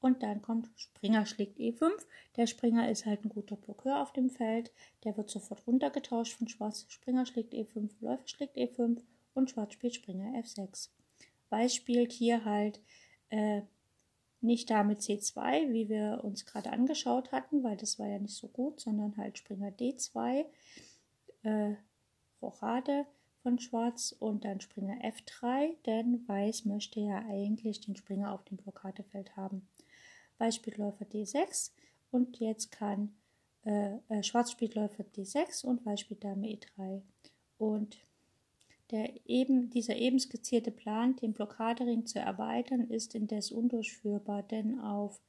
und 0.00 0.22
dann 0.22 0.42
kommt 0.42 0.68
Springer 0.76 1.26
schlägt 1.26 1.58
E5. 1.58 1.90
Der 2.36 2.46
Springer 2.46 2.90
ist 2.90 3.04
halt 3.04 3.24
ein 3.24 3.30
guter 3.30 3.56
Blockeur 3.56 4.00
auf 4.00 4.12
dem 4.12 4.30
Feld. 4.30 4.72
Der 5.04 5.16
wird 5.16 5.28
sofort 5.28 5.66
runtergetauscht 5.66 6.34
von 6.34 6.48
Schwarz. 6.48 6.86
Springer 6.88 7.26
schlägt 7.26 7.52
E5, 7.52 7.90
Läufer 8.00 8.26
schlägt 8.26 8.56
E5 8.56 9.02
und 9.34 9.50
Schwarz 9.50 9.72
spielt 9.72 9.94
Springer 9.94 10.38
F6. 10.38 10.90
Weiß 11.50 11.74
spielt 11.74 12.12
hier 12.12 12.44
halt 12.44 12.80
äh, 13.30 13.62
nicht 14.40 14.70
Dame 14.70 14.94
C2, 14.94 15.72
wie 15.72 15.88
wir 15.88 16.20
uns 16.22 16.46
gerade 16.46 16.70
angeschaut 16.70 17.32
hatten, 17.32 17.64
weil 17.64 17.76
das 17.76 17.98
war 17.98 18.06
ja 18.06 18.18
nicht 18.18 18.36
so 18.36 18.48
gut, 18.48 18.80
sondern 18.80 19.16
halt 19.16 19.38
Springer 19.38 19.70
D2, 19.70 20.44
äh, 21.42 21.74
Rochade 22.40 23.06
von 23.42 23.58
Schwarz 23.58 24.14
und 24.16 24.44
dann 24.44 24.60
Springer 24.60 25.02
F3, 25.02 25.74
denn 25.86 26.26
Weiß 26.28 26.66
möchte 26.66 27.00
ja 27.00 27.18
eigentlich 27.28 27.80
den 27.80 27.96
Springer 27.96 28.32
auf 28.32 28.44
dem 28.44 28.58
Blockadefeld 28.58 29.36
haben. 29.36 29.66
Beispielläufer 30.38 31.04
D6 31.04 31.72
und 32.10 32.38
jetzt 32.38 32.70
kann 32.70 33.14
äh, 33.64 33.98
äh, 34.08 34.22
Schwarz 34.22 34.52
spielt 34.52 34.74
Läufer 34.74 35.04
D6 35.04 35.64
und 35.64 35.84
Weiß 35.84 36.06
Dame 36.20 36.46
E3. 36.48 37.02
Und 37.58 37.98
der 38.90 39.12
eben, 39.26 39.68
dieser 39.68 39.96
eben 39.96 40.18
skizzierte 40.18 40.70
Plan, 40.70 41.16
den 41.16 41.34
Blockadering 41.34 42.06
zu 42.06 42.18
erweitern, 42.18 42.88
ist 42.88 43.14
indes 43.14 43.52
undurchführbar, 43.52 44.42
denn 44.42 44.80
auf, 44.80 45.20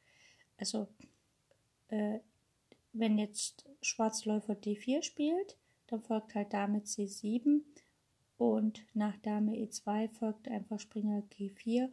also 0.57 0.87
äh, 1.89 2.19
wenn 2.93 3.17
jetzt 3.17 3.65
Schwarz 3.81 4.25
Läufer 4.25 4.53
D4 4.53 5.03
spielt, 5.03 5.57
dann 5.87 6.01
folgt 6.01 6.35
halt 6.35 6.53
Dame 6.53 6.79
C7 6.79 7.61
und 8.37 8.85
nach 8.93 9.17
Dame 9.17 9.53
E2 9.57 10.09
folgt 10.09 10.47
einfach 10.47 10.79
Springer 10.79 11.23
G4 11.37 11.91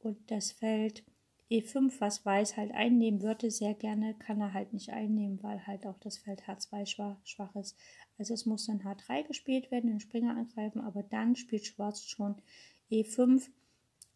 und 0.00 0.30
das 0.30 0.52
Feld 0.52 1.04
E5, 1.48 2.00
was 2.00 2.26
Weiß 2.26 2.56
halt 2.56 2.72
einnehmen 2.72 3.22
würde, 3.22 3.50
sehr 3.52 3.74
gerne, 3.74 4.14
kann 4.14 4.40
er 4.40 4.52
halt 4.52 4.72
nicht 4.72 4.90
einnehmen, 4.90 5.40
weil 5.42 5.64
halt 5.66 5.86
auch 5.86 5.98
das 5.98 6.18
Feld 6.18 6.42
H2 6.42 6.86
schwach, 7.24 7.54
ist. 7.54 7.76
Also 8.18 8.34
es 8.34 8.46
muss 8.46 8.66
dann 8.66 8.82
H3 8.82 9.24
gespielt 9.26 9.70
werden, 9.70 9.88
den 9.88 10.00
Springer 10.00 10.36
angreifen, 10.36 10.80
aber 10.80 11.04
dann 11.04 11.36
spielt 11.36 11.64
Schwarz 11.64 12.02
schon 12.02 12.34
E5 12.90 13.48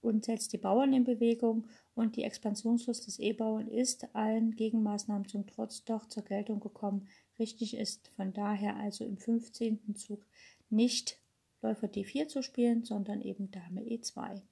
und 0.01 0.25
setzt 0.25 0.53
die 0.53 0.59
Bauern 0.59 0.93
in 0.93 1.05
Bewegung 1.05 1.69
und 1.95 2.16
die 2.16 2.25
Expansionslust 2.25 3.07
des 3.07 3.19
E-Bauern 3.19 3.69
ist 3.69 4.14
allen 4.14 4.57
Gegenmaßnahmen 4.57 5.29
zum 5.29 5.47
Trotz 5.47 5.85
doch 5.85 6.07
zur 6.07 6.25
Geltung 6.25 6.59
gekommen. 6.59 7.09
Richtig 7.38 7.77
ist 7.77 8.09
von 8.16 8.33
daher 8.33 8.77
also 8.77 9.05
im 9.05 9.19
15. 9.19 9.95
Zug 9.95 10.25
nicht 10.69 11.19
Läufer 11.62 11.87
D4 11.87 12.27
zu 12.27 12.43
spielen, 12.43 12.85
sondern 12.85 13.21
eben 13.21 13.51
Dame 13.51 13.83
E2 13.83 14.35
ne, 14.35 14.43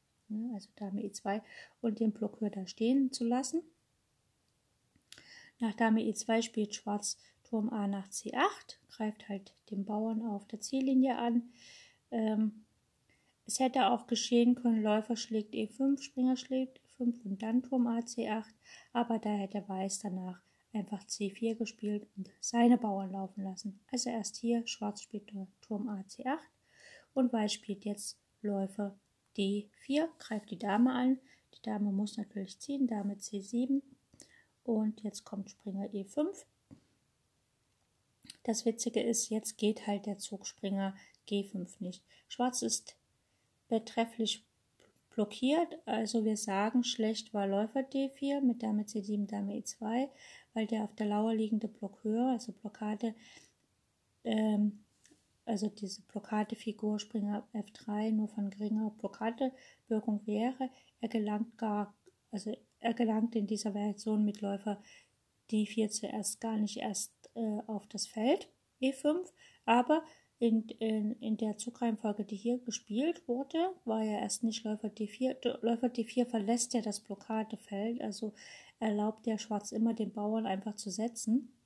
also 0.54 0.68
Dame 0.76 1.02
E2 1.02 1.42
und 1.80 2.00
den 2.00 2.12
Blockeur 2.12 2.50
da 2.50 2.66
stehen 2.66 3.12
zu 3.12 3.24
lassen. 3.24 3.62
Nach 5.60 5.74
Dame 5.74 6.02
E2 6.02 6.42
spielt 6.42 6.74
Schwarz 6.74 7.18
Turm 7.44 7.70
A 7.70 7.86
nach 7.86 8.08
C8, 8.08 8.76
greift 8.88 9.28
halt 9.28 9.54
den 9.70 9.84
Bauern 9.84 10.22
auf 10.22 10.46
der 10.46 10.60
Ziellinie 10.60 11.16
an. 11.16 11.50
Ähm, 12.10 12.64
es 13.46 13.58
hätte 13.58 13.88
auch 13.88 14.06
geschehen 14.06 14.54
können, 14.54 14.82
Läufer 14.82 15.16
schlägt 15.16 15.54
E5, 15.54 16.02
Springer 16.02 16.36
schlägt 16.36 16.80
E5 16.98 17.24
und 17.24 17.42
dann 17.42 17.62
Turm 17.62 17.86
A 17.86 18.00
C8, 18.00 18.44
aber 18.92 19.18
da 19.18 19.30
hätte 19.30 19.66
Weiß 19.66 20.00
danach 20.00 20.42
einfach 20.74 21.02
C4 21.04 21.54
gespielt 21.56 22.06
und 22.16 22.28
seine 22.40 22.76
Bauern 22.76 23.10
laufen 23.10 23.42
lassen. 23.42 23.80
Also 23.90 24.10
erst 24.10 24.36
hier, 24.36 24.66
Schwarz 24.66 25.00
spielt 25.02 25.32
Turm 25.62 25.88
A 25.88 26.00
C8 26.02 26.38
und 27.14 27.32
Weiß 27.32 27.52
spielt 27.52 27.84
jetzt 27.84 28.18
Läufer 28.42 28.98
D4, 29.36 30.08
greift 30.18 30.50
die 30.50 30.58
Dame 30.58 30.92
an. 30.92 31.18
Die 31.54 31.62
Dame 31.62 31.92
muss 31.92 32.16
natürlich 32.16 32.58
ziehen, 32.58 32.86
Dame 32.86 33.14
C7 33.14 33.82
und 34.64 35.02
jetzt 35.02 35.24
kommt 35.24 35.50
Springer 35.50 35.86
E5. 35.86 36.44
Das 38.44 38.64
Witzige 38.64 39.00
ist, 39.00 39.28
jetzt 39.30 39.58
geht 39.58 39.86
halt 39.86 40.06
der 40.06 40.18
Zug 40.18 40.46
Springer 40.46 40.94
G5 41.28 41.68
nicht. 41.80 42.02
Schwarz 42.28 42.62
ist 42.62 42.96
betrefflich 43.68 44.44
blockiert, 45.10 45.78
also 45.84 46.24
wir 46.24 46.36
sagen, 46.36 46.84
schlecht 46.84 47.34
war 47.34 47.46
Läufer 47.46 47.80
D4 47.80 48.40
mit 48.40 48.62
Dame 48.62 48.82
C7, 48.82 49.26
Dame 49.26 49.54
E2, 49.54 50.08
weil 50.54 50.66
der 50.66 50.84
auf 50.84 50.94
der 50.94 51.06
Lauer 51.06 51.34
liegende 51.34 51.68
Blockeur, 51.68 52.28
also 52.30 52.52
Blockade, 52.52 53.14
ähm, 54.24 54.84
also 55.48 55.68
diese 55.68 56.02
Blockadefigur 56.02 56.98
Springer 56.98 57.46
F3 57.54 58.12
nur 58.12 58.28
von 58.28 58.50
geringer 58.50 58.90
Blockadewirkung 58.98 60.26
wäre, 60.26 60.70
er 61.00 61.08
gelangt 61.08 61.56
gar, 61.56 61.94
also 62.30 62.56
er 62.80 62.94
gelangt 62.94 63.34
in 63.34 63.46
dieser 63.46 63.72
Version 63.72 64.24
mit 64.24 64.40
Läufer 64.40 64.80
D4 65.50 65.88
zuerst 65.88 66.40
gar 66.40 66.56
nicht 66.56 66.76
erst 66.76 67.12
äh, 67.34 67.60
auf 67.66 67.86
das 67.86 68.06
Feld 68.06 68.48
E5, 68.80 69.26
aber 69.64 70.02
in, 70.38 70.68
in, 70.78 71.14
in 71.20 71.36
der 71.36 71.56
Zugreihenfolge, 71.56 72.24
die 72.24 72.36
hier 72.36 72.58
gespielt 72.58 73.26
wurde, 73.26 73.74
war 73.84 74.04
ja 74.04 74.20
erst 74.20 74.44
nicht 74.44 74.62
Läufer 74.64 74.88
D4. 74.88 75.58
Läufer 75.62 75.88
D4 75.88 76.26
verlässt 76.26 76.74
ja 76.74 76.80
das 76.80 77.00
Blockadefeld, 77.00 78.00
also 78.00 78.34
erlaubt 78.78 79.26
der 79.26 79.38
Schwarz 79.38 79.72
immer 79.72 79.94
den 79.94 80.12
Bauern 80.12 80.46
einfach 80.46 80.76
zu 80.76 80.90
setzen 80.90 81.57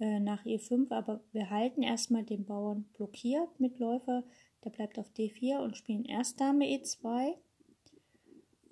äh, 0.00 0.20
nach 0.20 0.44
E5, 0.44 0.90
aber 0.90 1.20
wir 1.32 1.50
halten 1.50 1.82
erstmal 1.82 2.24
den 2.24 2.44
Bauern 2.44 2.84
blockiert 2.94 3.60
mit 3.60 3.78
Läufer, 3.78 4.24
der 4.64 4.70
bleibt 4.70 4.98
auf 4.98 5.10
D4 5.10 5.58
und 5.58 5.76
spielen 5.76 6.04
erst 6.04 6.40
Dame 6.40 6.64
E2 6.64 7.34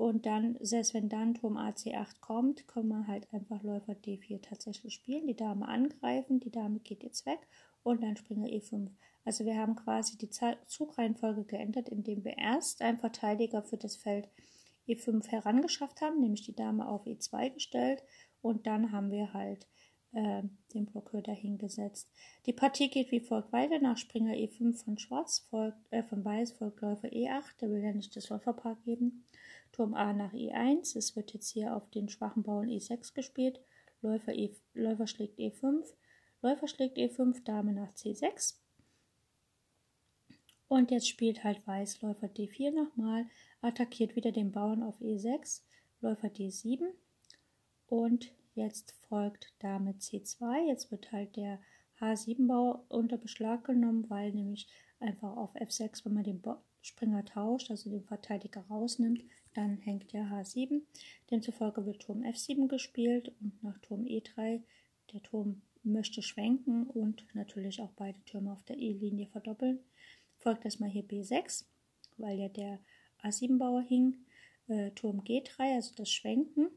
und 0.03 0.27
dann, 0.27 0.57
selbst 0.61 0.95
wenn 0.95 1.09
dann 1.09 1.35
Turm 1.35 1.57
AC8 1.57 2.21
kommt, 2.21 2.67
können 2.67 2.89
wir 2.89 3.07
halt 3.07 3.33
einfach 3.33 3.63
Läufer 3.63 3.93
D4 3.93 4.43
tatsächlich 4.43 4.95
spielen, 4.95 5.29
die 5.29 5.37
Dame 5.37 5.69
angreifen, 5.69 6.41
die 6.41 6.51
Dame 6.51 6.81
geht 6.81 7.05
jetzt 7.05 7.25
weg 7.25 7.39
und 7.85 8.03
dann 8.03 8.17
Springer 8.17 8.49
E5. 8.49 8.91
Also 9.25 9.45
wir 9.45 9.57
haben 9.57 9.77
quasi 9.77 10.19
die 10.19 10.31
Zugreihenfolge 10.67 11.45
geändert, 11.45 11.89
indem 11.89 12.25
wir 12.25 12.37
erst 12.37 12.83
einen 12.83 12.99
Verteidiger 12.99 13.63
für 13.63 13.77
das 13.77 13.95
Feld 13.95 14.29
E5 14.89 15.29
herangeschafft 15.29 16.01
haben, 16.01 16.19
nämlich 16.19 16.43
die 16.43 16.57
Dame 16.57 16.89
auf 16.89 17.07
E2 17.07 17.51
gestellt 17.51 18.03
und 18.41 18.67
dann 18.67 18.91
haben 18.91 19.13
wir 19.13 19.33
halt 19.33 19.69
äh, 20.13 20.43
den 20.75 20.87
Blockeur 20.87 21.23
dahingesetzt. 21.23 22.11
Die 22.47 22.53
Partie 22.53 22.89
geht 22.89 23.11
wie 23.11 23.21
folgt 23.21 23.53
weiter. 23.53 23.79
Nach 23.79 23.97
Springer 23.97 24.35
E5 24.35 24.85
von 24.85 24.99
Schwarz 24.99 25.41
folgt, 25.51 25.79
äh, 25.91 26.03
von 26.03 26.25
Weiß 26.25 26.53
folgt 26.53 26.81
Läufer 26.81 27.09
E8, 27.09 27.59
der 27.61 27.71
will 27.71 27.83
ja 27.83 27.93
nicht 27.93 28.15
das 28.17 28.29
Läuferpaar 28.29 28.77
geben. 28.85 29.25
Turm 29.73 29.95
A 29.95 30.13
nach 30.13 30.33
E1. 30.33 30.97
Es 30.97 31.17
wird 31.17 31.33
jetzt 31.33 31.49
hier 31.49 31.77
auf 31.77 31.89
den 31.91 32.09
schwachen 32.09 32.43
Bauern 32.43 32.69
E6 32.69 33.15
gespielt. 33.15 33.61
Läufer, 34.03 34.35
e, 34.35 34.55
Läufer 34.75 35.07
schlägt 35.07 35.39
E5. 35.39 35.85
Läufer 36.43 36.69
schlägt 36.69 36.99
E5, 36.99 37.45
Dame 37.45 37.73
nach 37.73 37.93
C6. 37.95 38.57
Und 40.69 40.91
jetzt 40.91 41.09
spielt 41.09 41.45
halt 41.45 41.67
Weiß 41.67 42.01
Läufer 42.01 42.29
D4 42.29 42.71
nochmal, 42.71 43.27
attackiert 43.61 44.17
wieder 44.17 44.33
den 44.33 44.53
Bauern 44.53 44.83
auf 44.83 44.99
E6, 45.03 45.61
Läufer 46.01 46.29
D7 46.29 46.81
und 47.89 48.33
jetzt 48.55 48.93
folgt 49.09 49.53
Dame 49.61 49.93
C2. 49.93 50.69
Jetzt 50.69 50.91
wird 50.91 51.13
halt 51.13 51.37
der 51.37 51.61
H7-Bauer 52.01 52.85
unter 52.89 53.17
Beschlag 53.17 53.65
genommen, 53.65 54.09
weil 54.09 54.33
nämlich 54.33 54.67
einfach 55.01 55.37
auf 55.37 55.55
F6, 55.55 56.05
wenn 56.05 56.15
man 56.15 56.25
den 56.25 56.43
Springer 56.81 57.25
tauscht, 57.25 57.71
also 57.71 57.91
den 57.91 58.05
Verteidiger 58.05 58.65
rausnimmt, 58.69 59.23
dann 59.55 59.77
hängt 59.79 60.13
der 60.13 60.25
H7. 60.25 60.83
Demzufolge 61.31 61.87
wird 61.87 62.01
Turm 62.01 62.23
F7 62.23 62.69
gespielt 62.69 63.33
und 63.41 63.63
nach 63.63 63.79
Turm 63.79 64.05
E3 64.05 64.63
der 65.13 65.23
Turm 65.23 65.63
möchte 65.85 66.23
schwenken 66.23 66.87
und 66.87 67.25
natürlich 67.35 67.81
auch 67.81 67.93
beide 67.97 68.23
Türme 68.25 68.53
auf 68.53 68.63
der 68.65 68.79
E-Linie 68.79 69.27
verdoppeln. 69.27 69.81
Folgt 70.39 70.65
erstmal 70.65 70.91
hier 70.91 71.05
B6, 71.05 71.65
weil 72.19 72.39
ja 72.39 72.49
der 72.49 72.79
A7-Bauer 73.23 73.83
hing. 73.83 74.17
Äh, 74.69 74.93
Turm 74.93 75.21
G3, 75.21 75.75
also 75.75 75.95
das 75.97 76.11
Schwenken. 76.11 76.69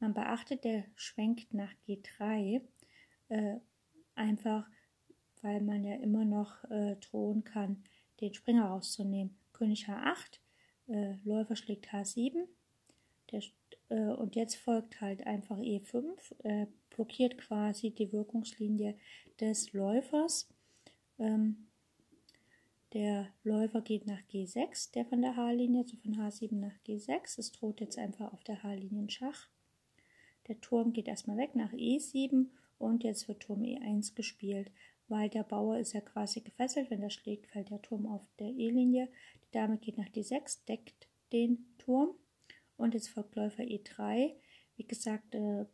Man 0.00 0.14
beachtet, 0.14 0.64
der 0.64 0.84
schwenkt 0.96 1.54
nach 1.54 1.72
G3, 1.86 2.62
äh, 3.28 3.56
einfach 4.14 4.68
weil 5.42 5.60
man 5.60 5.84
ja 5.84 5.94
immer 5.96 6.24
noch 6.24 6.64
äh, 6.64 6.96
drohen 6.96 7.44
kann, 7.44 7.84
den 8.20 8.34
Springer 8.34 8.66
rauszunehmen. 8.66 9.38
König 9.52 9.88
H8, 9.88 10.40
äh, 10.88 11.14
Läufer 11.24 11.56
schlägt 11.56 11.88
H7 11.88 12.46
der, 13.32 13.42
äh, 13.88 14.12
und 14.14 14.36
jetzt 14.36 14.56
folgt 14.56 15.00
halt 15.00 15.26
einfach 15.26 15.58
E5, 15.58 16.34
äh, 16.44 16.66
blockiert 16.90 17.38
quasi 17.38 17.90
die 17.90 18.12
Wirkungslinie 18.12 18.96
des 19.40 19.72
Läufers. 19.72 20.48
Ähm, 21.18 21.68
der 22.92 23.28
Läufer 23.44 23.82
geht 23.82 24.06
nach 24.06 24.20
G6, 24.32 24.92
der 24.92 25.06
von 25.06 25.22
der 25.22 25.36
H-Linie, 25.36 25.82
also 25.82 25.96
von 25.98 26.16
H7 26.16 26.56
nach 26.56 26.76
G6. 26.86 27.38
Es 27.38 27.52
droht 27.52 27.80
jetzt 27.80 27.98
einfach 27.98 28.32
auf 28.32 28.42
der 28.42 28.62
H-Linie 28.62 29.08
Schach. 29.10 29.48
Der 30.50 30.60
Turm 30.60 30.92
geht 30.92 31.06
erstmal 31.06 31.36
weg 31.36 31.54
nach 31.54 31.72
E7 31.72 32.46
und 32.78 33.04
jetzt 33.04 33.28
wird 33.28 33.38
Turm 33.38 33.62
E1 33.62 34.16
gespielt, 34.16 34.72
weil 35.06 35.28
der 35.28 35.44
Bauer 35.44 35.78
ist 35.78 35.92
ja 35.92 36.00
quasi 36.00 36.40
gefesselt. 36.40 36.90
Wenn 36.90 37.04
er 37.04 37.10
schlägt, 37.10 37.46
fällt 37.46 37.70
der 37.70 37.80
Turm 37.82 38.04
auf 38.04 38.22
der 38.40 38.48
E-Linie. 38.48 39.08
Die 39.44 39.50
Dame 39.52 39.78
geht 39.78 39.96
nach 39.96 40.08
D6, 40.08 40.64
deckt 40.66 41.06
den 41.32 41.66
Turm 41.78 42.16
und 42.76 42.94
jetzt 42.94 43.10
folgt 43.10 43.36
Läufer 43.36 43.62
E3. 43.62 44.34
Wie 44.74 44.84
gesagt, 44.84 45.36
äh, 45.36 45.66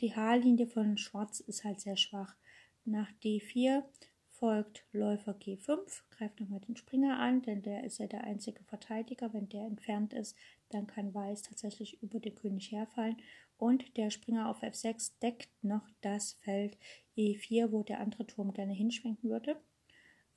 die 0.00 0.14
H-Linie 0.14 0.66
von 0.66 0.98
Schwarz 0.98 1.40
ist 1.40 1.64
halt 1.64 1.80
sehr 1.80 1.96
schwach. 1.96 2.36
Nach 2.84 3.10
D4 3.24 3.82
folgt 4.28 4.84
Läufer 4.92 5.32
G5, 5.32 6.02
greift 6.10 6.38
nochmal 6.40 6.60
den 6.60 6.76
Springer 6.76 7.18
an, 7.18 7.40
denn 7.40 7.62
der 7.62 7.84
ist 7.84 7.96
ja 7.96 8.06
der 8.06 8.24
einzige 8.24 8.62
Verteidiger. 8.64 9.32
Wenn 9.32 9.48
der 9.48 9.64
entfernt 9.64 10.12
ist, 10.12 10.36
dann 10.68 10.86
kann 10.86 11.14
Weiß 11.14 11.42
tatsächlich 11.42 12.02
über 12.02 12.20
den 12.20 12.34
König 12.34 12.70
herfallen. 12.72 13.16
Und 13.58 13.96
der 13.96 14.10
Springer 14.10 14.50
auf 14.50 14.62
F6 14.62 15.12
deckt 15.20 15.50
noch 15.62 15.88
das 16.02 16.34
Feld 16.34 16.76
E4, 17.16 17.72
wo 17.72 17.82
der 17.82 18.00
andere 18.00 18.26
Turm 18.26 18.52
gerne 18.52 18.72
hinschwenken 18.72 19.30
würde. 19.30 19.56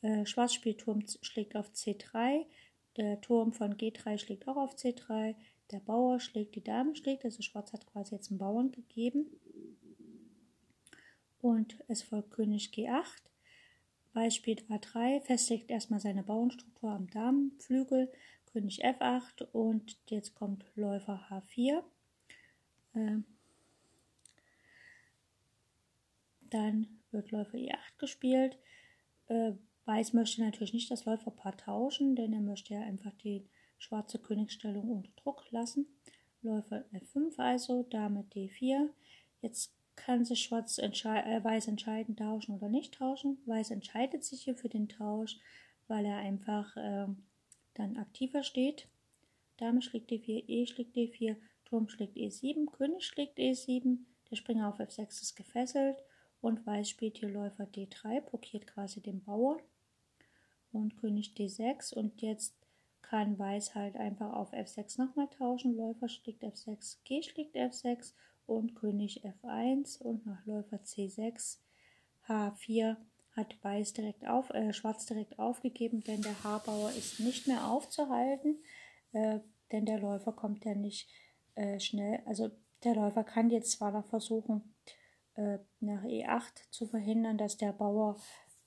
Äh, 0.02 0.26
Schwarz 0.26 0.54
spielt 0.54 0.80
Turm 0.80 1.04
schlägt 1.22 1.56
auf 1.56 1.72
C3, 1.72 2.46
der 2.98 3.22
Turm 3.22 3.54
von 3.54 3.76
G3 3.76 4.18
schlägt 4.18 4.48
auch 4.48 4.58
auf 4.58 4.76
C3, 4.76 5.36
der 5.72 5.80
Bauer 5.80 6.20
schlägt, 6.20 6.56
die 6.56 6.64
Dame 6.64 6.96
schlägt, 6.96 7.26
also 7.26 7.42
Schwarz 7.42 7.74
hat 7.74 7.86
quasi 7.86 8.16
jetzt 8.16 8.30
einen 8.30 8.40
Bauern 8.40 8.72
gegeben. 8.72 9.28
Und 11.42 11.78
es 11.88 12.02
folgt 12.02 12.32
König 12.32 12.72
G8. 12.74 13.04
Weiß 14.14 14.36
spielt 14.36 14.64
A3, 14.70 15.22
festigt 15.22 15.70
erstmal 15.70 16.00
seine 16.00 16.24
Bauernstruktur 16.24 16.90
am 16.90 17.10
Damenflügel, 17.10 18.12
König 18.48 18.84
F8 18.84 19.44
und 19.52 19.98
jetzt 20.08 20.34
kommt 20.34 20.66
Läufer 20.76 21.28
H4. 21.30 21.84
Ähm, 23.00 23.26
dann 26.50 26.88
wird 27.12 27.32
Läufer 27.32 27.58
E8 27.58 27.98
gespielt. 27.98 28.58
Äh, 29.28 29.54
Weiß 29.86 30.14
möchte 30.14 30.42
natürlich 30.42 30.74
nicht 30.74 30.92
das 30.92 31.06
Läuferpaar 31.06 31.58
tauschen, 31.58 32.16
denn 32.16 32.32
er 32.34 32.42
möchte 32.42 32.76
ja 32.76 32.82
einfach 32.82 33.14
die 33.16 33.48
schwarze 33.80 34.20
Königsstellung 34.20 34.88
unter 34.90 35.10
Druck 35.16 35.50
lassen. 35.50 35.88
Läufer 36.42 36.86
F5 36.94 37.38
also, 37.40 37.84
Dame 37.84 38.26
D4. 38.34 38.90
Jetzt 39.42 39.74
kann 39.96 40.26
sich 40.26 40.44
Schwarz 40.44 40.78
entschei 40.78 41.22
äh, 41.22 41.44
Weiß 41.44 41.68
entscheiden, 41.68 42.16
tauschen 42.16 42.56
oder 42.56 42.70
nicht 42.70 42.94
tauschen. 42.94 43.40
Weiß 43.46 43.72
entscheidet 43.72 44.24
sich 44.24 44.44
hier 44.44 44.56
für 44.56 44.70
den 44.70 44.90
Tausch, 44.90 45.38
weil 45.88 46.06
er 46.06 46.18
einfach 46.18 46.78
äh, 46.78 47.08
dann 47.74 47.98
aktiver 47.98 48.44
steht. 48.44 48.88
Dame 49.58 49.82
schlägt 49.82 50.12
D4, 50.12 50.44
E 50.48 50.66
schlägt 50.68 50.96
D4, 50.96 51.36
Turm 51.70 51.88
schlägt 51.88 52.18
E7, 52.18 52.72
König 52.72 53.06
schlägt 53.06 53.38
E7, 53.38 54.00
der 54.30 54.36
Springer 54.36 54.70
auf 54.70 54.80
F6 54.80 55.22
ist 55.22 55.36
gefesselt 55.36 55.98
und 56.42 56.66
Weiß 56.66 56.90
spielt 56.90 57.18
hier 57.18 57.30
Läufer 57.30 57.66
D3, 57.66 58.22
blockiert 58.22 58.68
quasi 58.68 59.02
den 59.02 59.24
Bauern 59.24 59.60
und 60.72 60.98
König 60.98 61.34
D6 61.38 61.94
und 61.94 62.22
jetzt 62.22 62.56
kann 63.02 63.40
Weiß 63.40 63.76
halt 63.76 63.96
einfach 63.96 64.34
auf 64.34 64.54
F6 64.54 65.00
nochmal 65.00 65.28
tauschen. 65.30 65.76
Läufer 65.76 66.10
schlägt 66.10 66.44
F6, 66.44 66.98
G 67.04 67.22
schlägt 67.24 67.56
F6 67.56 68.14
und 68.46 68.76
König 68.76 69.24
F1 69.24 70.02
und 70.02 70.26
nach 70.26 70.46
Läufer 70.46 70.78
C6 70.78 71.58
H4 72.28 72.98
hat 73.32 73.64
Weiß 73.64 73.94
direkt 73.94 74.28
auf, 74.28 74.50
äh, 74.52 74.74
Schwarz 74.74 75.06
direkt 75.06 75.40
aufgegeben, 75.40 76.02
denn 76.02 76.22
der 76.22 76.44
Haarbauer 76.44 76.92
ist 76.92 77.20
nicht 77.20 77.48
mehr 77.48 77.68
aufzuhalten, 77.68 78.58
äh, 79.14 79.40
denn 79.72 79.86
der 79.86 80.00
Läufer 80.00 80.34
kommt 80.34 80.66
ja 80.66 80.76
nicht 80.76 81.10
äh, 81.56 81.80
schnell. 81.80 82.22
Also 82.26 82.52
der 82.84 82.96
Läufer 82.96 83.24
kann 83.24 83.50
jetzt 83.50 83.72
zwar 83.72 83.92
noch 83.92 84.06
versuchen, 84.06 84.74
äh, 85.36 85.60
nach 85.80 86.04
E8 86.04 86.70
zu 86.72 86.88
verhindern, 86.88 87.38
dass 87.38 87.58
der 87.58 87.74
Bauer 87.74 88.18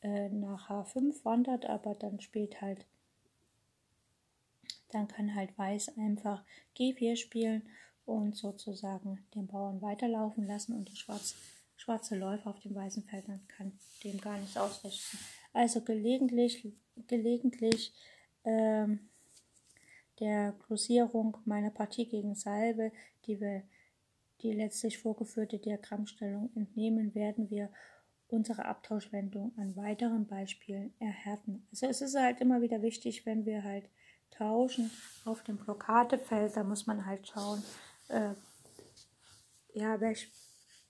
äh, 0.02 0.28
nach 0.28 0.68
H5 0.68 1.24
wandert, 1.24 1.66
aber 1.66 1.94
dann 1.94 2.20
spielt 2.20 2.60
halt, 2.60 2.86
dann 4.90 5.08
kann 5.08 5.34
halt 5.34 5.56
Weiß 5.56 5.96
einfach 5.96 6.44
G4 6.76 7.16
spielen 7.16 7.62
und 8.04 8.36
sozusagen 8.36 9.24
den 9.34 9.46
Bauern 9.46 9.80
weiterlaufen 9.80 10.46
lassen 10.46 10.74
und 10.74 10.88
der 10.88 10.96
schwarz, 10.96 11.36
schwarze 11.76 12.16
Läufer 12.16 12.50
auf 12.50 12.60
dem 12.60 12.74
weißen 12.74 13.04
Feld 13.04 13.26
kann 13.48 13.72
dem 14.04 14.20
gar 14.20 14.38
nichts 14.38 14.56
ausrichten. 14.56 15.18
Also 15.52 15.82
gelegentlich, 15.82 16.66
gelegentlich 17.06 17.92
ähm, 18.44 19.08
der 20.20 20.54
Glossierung 20.66 21.36
meiner 21.44 21.70
Partie 21.70 22.06
gegen 22.06 22.34
Salbe, 22.34 22.92
die 23.26 23.40
wir 23.40 23.62
die 24.42 24.52
letztlich 24.52 24.98
vorgeführte 24.98 25.58
Diagrammstellung 25.58 26.50
entnehmen, 26.54 27.14
werden 27.14 27.48
wir 27.50 27.70
unsere 28.28 28.64
Abtauschwendung 28.64 29.52
an 29.56 29.76
weiteren 29.76 30.26
Beispielen 30.26 30.92
erhärten. 30.98 31.66
Also 31.70 31.86
es 31.86 32.00
ist 32.00 32.16
halt 32.16 32.40
immer 32.40 32.62
wieder 32.62 32.82
wichtig, 32.82 33.26
wenn 33.26 33.44
wir 33.44 33.62
halt 33.62 33.84
tauschen 34.30 34.90
auf 35.24 35.42
dem 35.44 35.58
Blockadefeld, 35.58 36.56
da 36.56 36.64
muss 36.64 36.86
man 36.86 37.04
halt 37.06 37.28
schauen, 37.28 37.62
äh, 38.08 38.32
ja, 39.74 40.00
welch, 40.00 40.28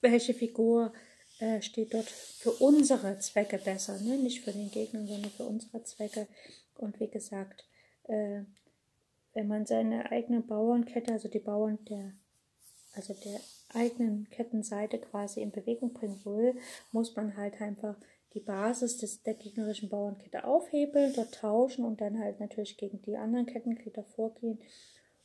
welche 0.01 0.35
Figur 0.35 0.93
äh, 1.41 1.61
steht 1.61 1.93
dort 1.95 2.09
für 2.09 2.53
unsere 2.53 3.19
Zwecke 3.19 3.59
besser, 3.59 3.99
ne? 3.99 4.17
nicht 4.17 4.45
für 4.45 4.53
den 4.53 4.71
Gegner, 4.71 5.07
sondern 5.07 5.31
für 5.31 5.45
unsere 5.45 5.83
Zwecke. 5.83 6.29
Und 6.77 7.01
wie 7.01 7.09
gesagt, 7.09 7.65
äh, 8.05 8.43
wenn 9.35 9.49
man 9.49 9.67
seine 9.67 10.11
eigene 10.11 10.41
Bauernkette, 10.41 11.13
also 11.13 11.29
die 11.29 11.39
Bauern 11.39 11.79
der, 11.87 12.13
also 12.95 13.15
der 13.15 13.41
eigenen 13.75 14.29
Kettenseite 14.31 14.99
quasi 14.99 15.41
in 15.41 15.51
Bewegung 15.51 15.93
bringen 15.93 16.21
will, 16.25 16.57
muss 16.91 17.17
man 17.17 17.37
halt 17.37 17.61
einfach 17.61 17.97
die 18.35 18.41
Basis 18.41 18.99
des, 18.99 19.23
der 19.23 19.35
gegnerischen 19.35 19.89
Bauernkette 19.89 20.45
aufhebeln, 20.45 21.13
dort 21.15 21.35
tauschen 21.35 21.85
und 21.85 22.01
dann 22.01 22.19
halt 22.19 22.41
natürlich 22.41 22.77
gegen 22.77 23.03
die 23.03 23.17
anderen 23.17 23.47
Kettenglieder 23.47 24.05
vorgehen. 24.05 24.59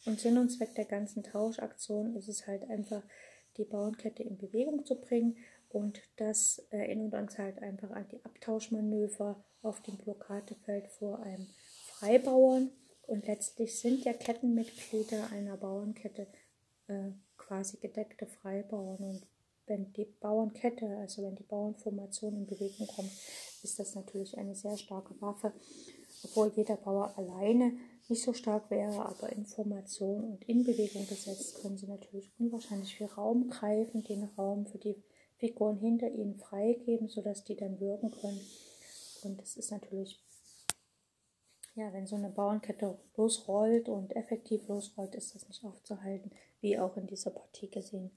Und 0.05 0.19
Sinn 0.19 0.37
und 0.37 0.49
Zweck 0.49 0.75
der 0.75 0.85
ganzen 0.85 1.23
Tauschaktion 1.23 2.15
ist 2.15 2.27
es 2.27 2.47
halt 2.47 2.69
einfach, 2.69 3.03
die 3.57 3.65
Bauernkette 3.65 4.23
in 4.23 4.37
Bewegung 4.37 4.85
zu 4.85 4.99
bringen. 4.99 5.37
Und 5.69 6.01
das 6.17 6.59
erinnert 6.69 7.13
uns 7.13 7.37
halt 7.37 7.61
einfach 7.61 7.91
an 7.91 8.07
die 8.11 8.23
Abtauschmanöver 8.23 9.43
auf 9.63 9.81
dem 9.81 9.97
Blockadefeld 9.97 10.87
vor 10.87 11.19
einem 11.19 11.47
Freibauern. 11.87 12.71
Und 13.07 13.25
letztlich 13.27 13.79
sind 13.79 14.05
ja 14.05 14.13
Kettenmitglieder 14.13 15.31
einer 15.31 15.57
Bauernkette 15.57 16.27
äh, 16.87 17.11
quasi 17.37 17.77
gedeckte 17.77 18.27
Freibauern. 18.27 19.03
Und 19.03 19.21
wenn 19.65 19.91
die 19.93 20.05
Bauernkette, 20.05 20.85
also 20.97 21.23
wenn 21.23 21.35
die 21.35 21.43
Bauernformation 21.43 22.35
in 22.35 22.45
Bewegung 22.45 22.87
kommt, 22.87 23.11
ist 23.63 23.79
das 23.79 23.95
natürlich 23.95 24.37
eine 24.37 24.55
sehr 24.55 24.77
starke 24.77 25.19
Waffe, 25.21 25.53
obwohl 26.23 26.51
jeder 26.55 26.77
Bauer 26.77 27.17
alleine 27.17 27.73
nicht 28.09 28.23
so 28.23 28.33
stark 28.33 28.69
wäre, 28.69 29.05
aber 29.05 29.31
in 29.33 29.45
Formation 29.45 30.23
und 30.23 30.47
in 30.47 30.63
Bewegung 30.63 31.05
gesetzt, 31.07 31.61
können 31.61 31.77
sie 31.77 31.87
natürlich 31.87 32.31
unwahrscheinlich 32.39 32.95
viel 32.95 33.07
Raum 33.07 33.49
greifen, 33.49 34.03
den 34.03 34.23
Raum 34.37 34.65
für 34.65 34.77
die 34.77 34.95
Figuren 35.37 35.77
hinter 35.77 36.09
ihnen 36.09 36.35
freigeben, 36.35 37.09
sodass 37.09 37.43
die 37.43 37.55
dann 37.55 37.79
wirken 37.79 38.11
können. 38.11 38.41
Und 39.23 39.39
das 39.41 39.57
ist 39.57 39.71
natürlich, 39.71 40.19
ja, 41.78 41.93
wenn 41.93 42.07
so 42.07 42.15
eine 42.15 42.30
Bauernkette 42.30 42.97
losrollt 43.15 43.88
und 43.88 44.15
effektiv 44.15 44.67
losrollt, 44.67 45.13
ist 45.13 45.36
das 45.36 45.47
nicht 45.47 45.63
aufzuhalten, 45.63 46.32
wie 46.59 46.80
auch 46.80 46.97
in 46.97 47.05
dieser 47.05 47.30
Partie 47.30 47.69
gesehen. 47.69 48.09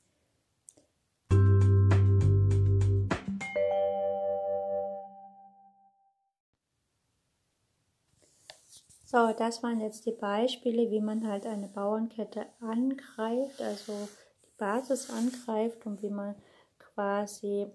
So, 9.05 9.33
das 9.37 9.63
waren 9.63 9.81
jetzt 9.81 10.07
die 10.07 10.13
Beispiele, 10.13 10.91
wie 10.91 11.01
man 11.01 11.27
halt 11.29 11.45
eine 11.45 11.69
Bauernkette 11.69 12.47
angreift, 12.61 13.61
also 13.61 14.09
die 14.45 14.57
Basis 14.57 15.11
angreift 15.11 15.85
und 15.85 16.01
wie 16.01 16.11
man 16.11 16.35
quasi 16.79 17.67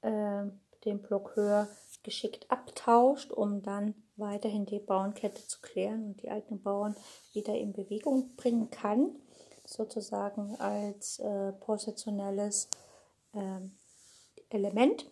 äh, 0.00 0.44
den 0.84 1.02
Blockeur 1.02 1.68
geschickt 2.02 2.50
abtauscht, 2.50 3.32
um 3.32 3.62
dann 3.62 3.94
weiterhin 4.20 4.66
die 4.66 4.78
Bauernkette 4.78 5.46
zu 5.46 5.60
klären 5.60 6.04
und 6.04 6.22
die 6.22 6.30
eigenen 6.30 6.62
Bauern 6.62 6.96
wieder 7.32 7.54
in 7.56 7.72
Bewegung 7.72 8.36
bringen 8.36 8.70
kann, 8.70 9.10
sozusagen 9.64 10.56
als 10.56 11.18
äh, 11.18 11.52
positionelles 11.52 12.68
äh, 13.32 13.60
Element. 14.50 15.10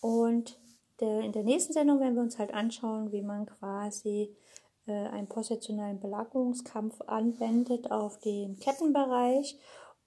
Und 0.00 0.58
der, 1.00 1.20
in 1.20 1.32
der 1.32 1.44
nächsten 1.44 1.72
Sendung 1.72 2.00
werden 2.00 2.14
wir 2.14 2.22
uns 2.22 2.38
halt 2.38 2.52
anschauen, 2.52 3.12
wie 3.12 3.22
man 3.22 3.46
quasi 3.46 4.34
äh, 4.86 4.92
einen 4.92 5.28
positionellen 5.28 6.00
Belagerungskampf 6.00 7.00
anwendet 7.02 7.90
auf 7.90 8.18
den 8.20 8.58
Kettenbereich 8.58 9.58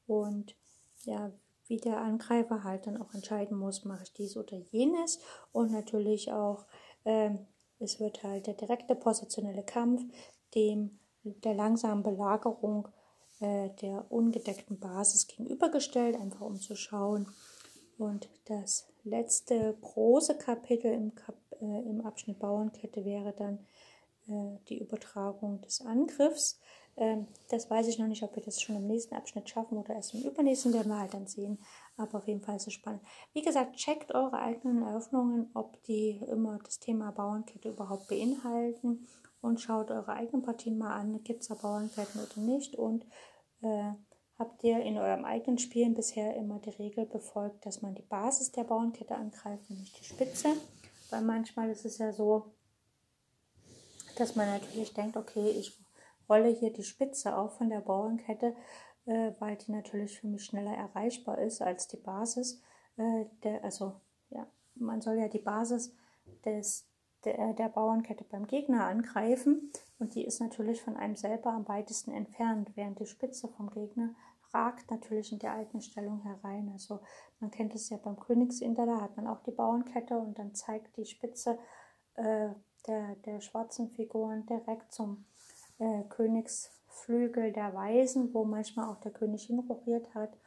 und 0.05 0.55
ja, 1.03 1.31
wie 1.67 1.77
der 1.77 1.97
Angreifer 1.97 2.63
halt 2.63 2.87
dann 2.87 3.01
auch 3.01 3.13
entscheiden 3.13 3.57
muss, 3.57 3.85
mache 3.85 4.03
ich 4.03 4.13
dies 4.13 4.37
oder 4.37 4.57
jenes 4.71 5.19
und 5.51 5.71
natürlich 5.71 6.31
auch, 6.31 6.65
äh, 7.03 7.31
es 7.79 7.99
wird 7.99 8.23
halt 8.23 8.47
der 8.47 8.53
direkte 8.53 8.95
positionelle 8.95 9.63
Kampf 9.63 10.03
dem 10.55 10.99
der 11.23 11.53
langsamen 11.53 12.03
Belagerung 12.03 12.87
äh, 13.39 13.69
der 13.81 14.11
ungedeckten 14.11 14.79
Basis 14.79 15.27
gegenübergestellt, 15.27 16.15
einfach 16.15 16.41
um 16.41 16.59
zu 16.59 16.75
schauen. 16.75 17.27
Und 17.97 18.29
das 18.45 18.87
letzte 19.03 19.75
große 19.81 20.37
Kapitel 20.37 20.91
im, 20.91 21.15
Kap 21.15 21.35
äh, 21.59 21.89
im 21.89 22.01
Abschnitt 22.01 22.39
Bauernkette 22.39 23.03
wäre 23.03 23.33
dann 23.33 23.59
äh, 24.27 24.57
die 24.69 24.79
Übertragung 24.79 25.61
des 25.61 25.81
Angriffs. 25.81 26.59
Ähm, 26.97 27.27
das 27.49 27.69
weiß 27.69 27.87
ich 27.87 27.99
noch 27.99 28.07
nicht, 28.07 28.23
ob 28.23 28.35
wir 28.35 28.43
das 28.43 28.61
schon 28.61 28.75
im 28.75 28.87
nächsten 28.87 29.15
Abschnitt 29.15 29.49
schaffen 29.49 29.77
oder 29.77 29.93
erst 29.93 30.15
im 30.15 30.23
übernächsten, 30.23 30.73
werden 30.73 30.89
wir 30.89 30.99
halt 30.99 31.13
dann 31.13 31.27
sehen. 31.27 31.59
Aber 31.95 32.17
auf 32.17 32.27
jeden 32.27 32.41
Fall 32.41 32.55
ist 32.55 32.67
es 32.67 32.73
spannend. 32.73 33.01
Wie 33.33 33.43
gesagt, 33.43 33.75
checkt 33.75 34.13
eure 34.13 34.39
eigenen 34.39 34.81
Eröffnungen, 34.81 35.51
ob 35.53 35.81
die 35.83 36.19
immer 36.29 36.59
das 36.63 36.79
Thema 36.79 37.11
Bauernkette 37.11 37.69
überhaupt 37.69 38.07
beinhalten 38.07 39.07
und 39.41 39.61
schaut 39.61 39.91
eure 39.91 40.13
eigenen 40.13 40.41
Partien 40.41 40.77
mal 40.77 40.93
an, 40.93 41.23
gibt 41.23 41.43
es 41.43 41.49
da 41.49 41.55
Bauernketten 41.55 42.19
oder 42.19 42.41
nicht 42.41 42.75
und 42.75 43.05
äh, 43.61 43.91
habt 44.39 44.63
ihr 44.63 44.79
in 44.81 44.97
eurem 44.97 45.25
eigenen 45.25 45.59
Spielen 45.59 45.93
bisher 45.93 46.35
immer 46.35 46.59
die 46.59 46.71
Regel 46.71 47.05
befolgt, 47.05 47.65
dass 47.65 47.81
man 47.81 47.95
die 47.95 48.03
Basis 48.03 48.51
der 48.51 48.63
Bauernkette 48.63 49.15
angreift 49.15 49.69
und 49.69 49.79
nicht 49.79 49.99
die 49.99 50.03
Spitze, 50.03 50.49
weil 51.11 51.21
manchmal 51.21 51.69
ist 51.69 51.85
es 51.85 51.99
ja 51.99 52.11
so, 52.11 52.53
dass 54.17 54.35
man 54.35 54.47
natürlich 54.47 54.93
denkt, 54.93 55.15
okay, 55.15 55.49
ich 55.49 55.77
rolle 56.29 56.49
hier 56.49 56.71
die 56.71 56.83
Spitze 56.83 57.37
auf 57.37 57.57
von 57.57 57.69
der 57.69 57.81
Bauernkette, 57.81 58.55
äh, 59.05 59.31
weil 59.39 59.57
die 59.57 59.71
natürlich 59.71 60.19
für 60.19 60.27
mich 60.27 60.45
schneller 60.45 60.75
erreichbar 60.75 61.39
ist 61.39 61.61
als 61.61 61.87
die 61.87 61.97
Basis. 61.97 62.61
Äh, 62.97 63.25
der, 63.43 63.63
also 63.63 63.93
ja, 64.29 64.47
man 64.75 65.01
soll 65.01 65.15
ja 65.15 65.27
die 65.27 65.39
Basis 65.39 65.93
des, 66.45 66.87
der, 67.23 67.53
der 67.53 67.69
Bauernkette 67.69 68.23
beim 68.23 68.47
Gegner 68.47 68.85
angreifen 68.85 69.71
und 69.99 70.15
die 70.15 70.25
ist 70.25 70.39
natürlich 70.39 70.81
von 70.81 70.97
einem 70.97 71.15
selber 71.15 71.51
am 71.51 71.67
weitesten 71.67 72.11
entfernt, 72.11 72.71
während 72.75 72.99
die 72.99 73.05
Spitze 73.05 73.47
vom 73.47 73.69
Gegner 73.69 74.13
ragt 74.53 74.89
natürlich 74.91 75.31
in 75.31 75.39
der 75.39 75.53
alten 75.53 75.81
Stellung 75.81 76.21
herein. 76.21 76.69
Also 76.71 76.99
man 77.39 77.51
kennt 77.51 77.75
es 77.75 77.89
ja 77.89 77.97
beim 77.97 78.19
Königsinter, 78.19 78.85
da 78.85 79.01
hat 79.01 79.17
man 79.17 79.27
auch 79.27 79.41
die 79.43 79.51
Bauernkette 79.51 80.17
und 80.17 80.39
dann 80.39 80.55
zeigt 80.55 80.95
die 80.97 81.05
Spitze 81.05 81.57
äh, 82.15 82.49
der, 82.87 83.15
der 83.25 83.41
schwarzen 83.41 83.89
Figuren 83.89 84.45
direkt 84.45 84.93
zum 84.93 85.25
äh, 85.79 86.03
Königsflügel 86.09 87.51
der 87.51 87.73
Weisen, 87.73 88.33
wo 88.33 88.45
manchmal 88.45 88.89
auch 88.89 88.99
der 88.99 89.11
König 89.11 89.43
hinrochiert 89.45 90.13
hat. 90.13 90.37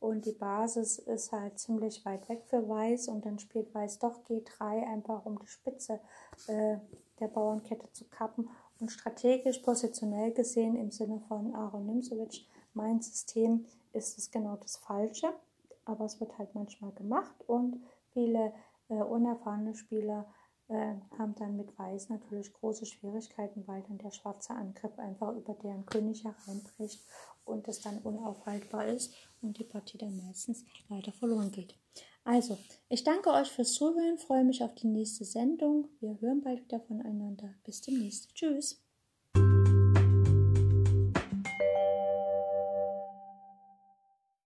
Und 0.00 0.24
die 0.24 0.32
Basis 0.32 0.98
ist 0.98 1.30
halt 1.30 1.58
ziemlich 1.58 2.04
weit 2.06 2.28
weg 2.30 2.42
für 2.46 2.66
Weiß 2.66 3.08
und 3.08 3.26
dann 3.26 3.38
spielt 3.38 3.74
Weiß 3.74 3.98
doch 3.98 4.24
G3 4.24 4.86
einfach 4.86 5.26
um 5.26 5.38
die 5.38 5.46
Spitze 5.46 6.00
äh, 6.46 6.78
der 7.20 7.28
Bauernkette 7.28 7.92
zu 7.92 8.06
kappen. 8.06 8.48
Und 8.80 8.90
strategisch, 8.90 9.58
positionell 9.58 10.32
gesehen 10.32 10.74
im 10.76 10.90
Sinne 10.90 11.20
von 11.28 11.54
Aaron 11.54 11.84
Nimzowitsch, 11.84 12.46
mein 12.72 13.02
System 13.02 13.66
ist 13.92 14.16
es 14.16 14.30
genau 14.30 14.56
das 14.56 14.76
Falsche. 14.76 15.34
Aber 15.84 16.06
es 16.06 16.18
wird 16.18 16.38
halt 16.38 16.54
manchmal 16.54 16.92
gemacht 16.92 17.34
und 17.46 17.82
viele 18.12 18.52
äh, 18.88 18.94
unerfahrene 18.94 19.74
Spieler 19.74 20.26
äh, 20.70 20.94
haben 21.18 21.34
dann 21.34 21.56
mit 21.56 21.76
Weiß 21.78 22.08
natürlich 22.08 22.52
große 22.52 22.86
Schwierigkeiten, 22.86 23.66
weil 23.66 23.82
dann 23.82 23.98
der 23.98 24.12
schwarze 24.12 24.54
Angriff 24.54 24.96
einfach 24.98 25.34
über 25.34 25.54
deren 25.54 25.84
König 25.84 26.24
hereinbricht 26.24 27.00
und 27.44 27.66
es 27.68 27.80
dann 27.80 27.98
unaufhaltbar 27.98 28.86
ist 28.86 29.12
und 29.42 29.58
die 29.58 29.64
Partie 29.64 29.98
dann 29.98 30.16
meistens 30.16 30.64
leider 30.88 31.12
verloren 31.12 31.50
geht. 31.50 31.74
Also, 32.22 32.58
ich 32.88 33.02
danke 33.02 33.30
euch 33.30 33.50
fürs 33.50 33.72
Zuhören, 33.72 34.18
freue 34.18 34.44
mich 34.44 34.62
auf 34.62 34.74
die 34.74 34.86
nächste 34.86 35.24
Sendung. 35.24 35.88
Wir 36.00 36.20
hören 36.20 36.42
bald 36.42 36.62
wieder 36.62 36.80
voneinander. 36.80 37.54
Bis 37.64 37.80
demnächst. 37.80 38.34
Tschüss. 38.34 38.80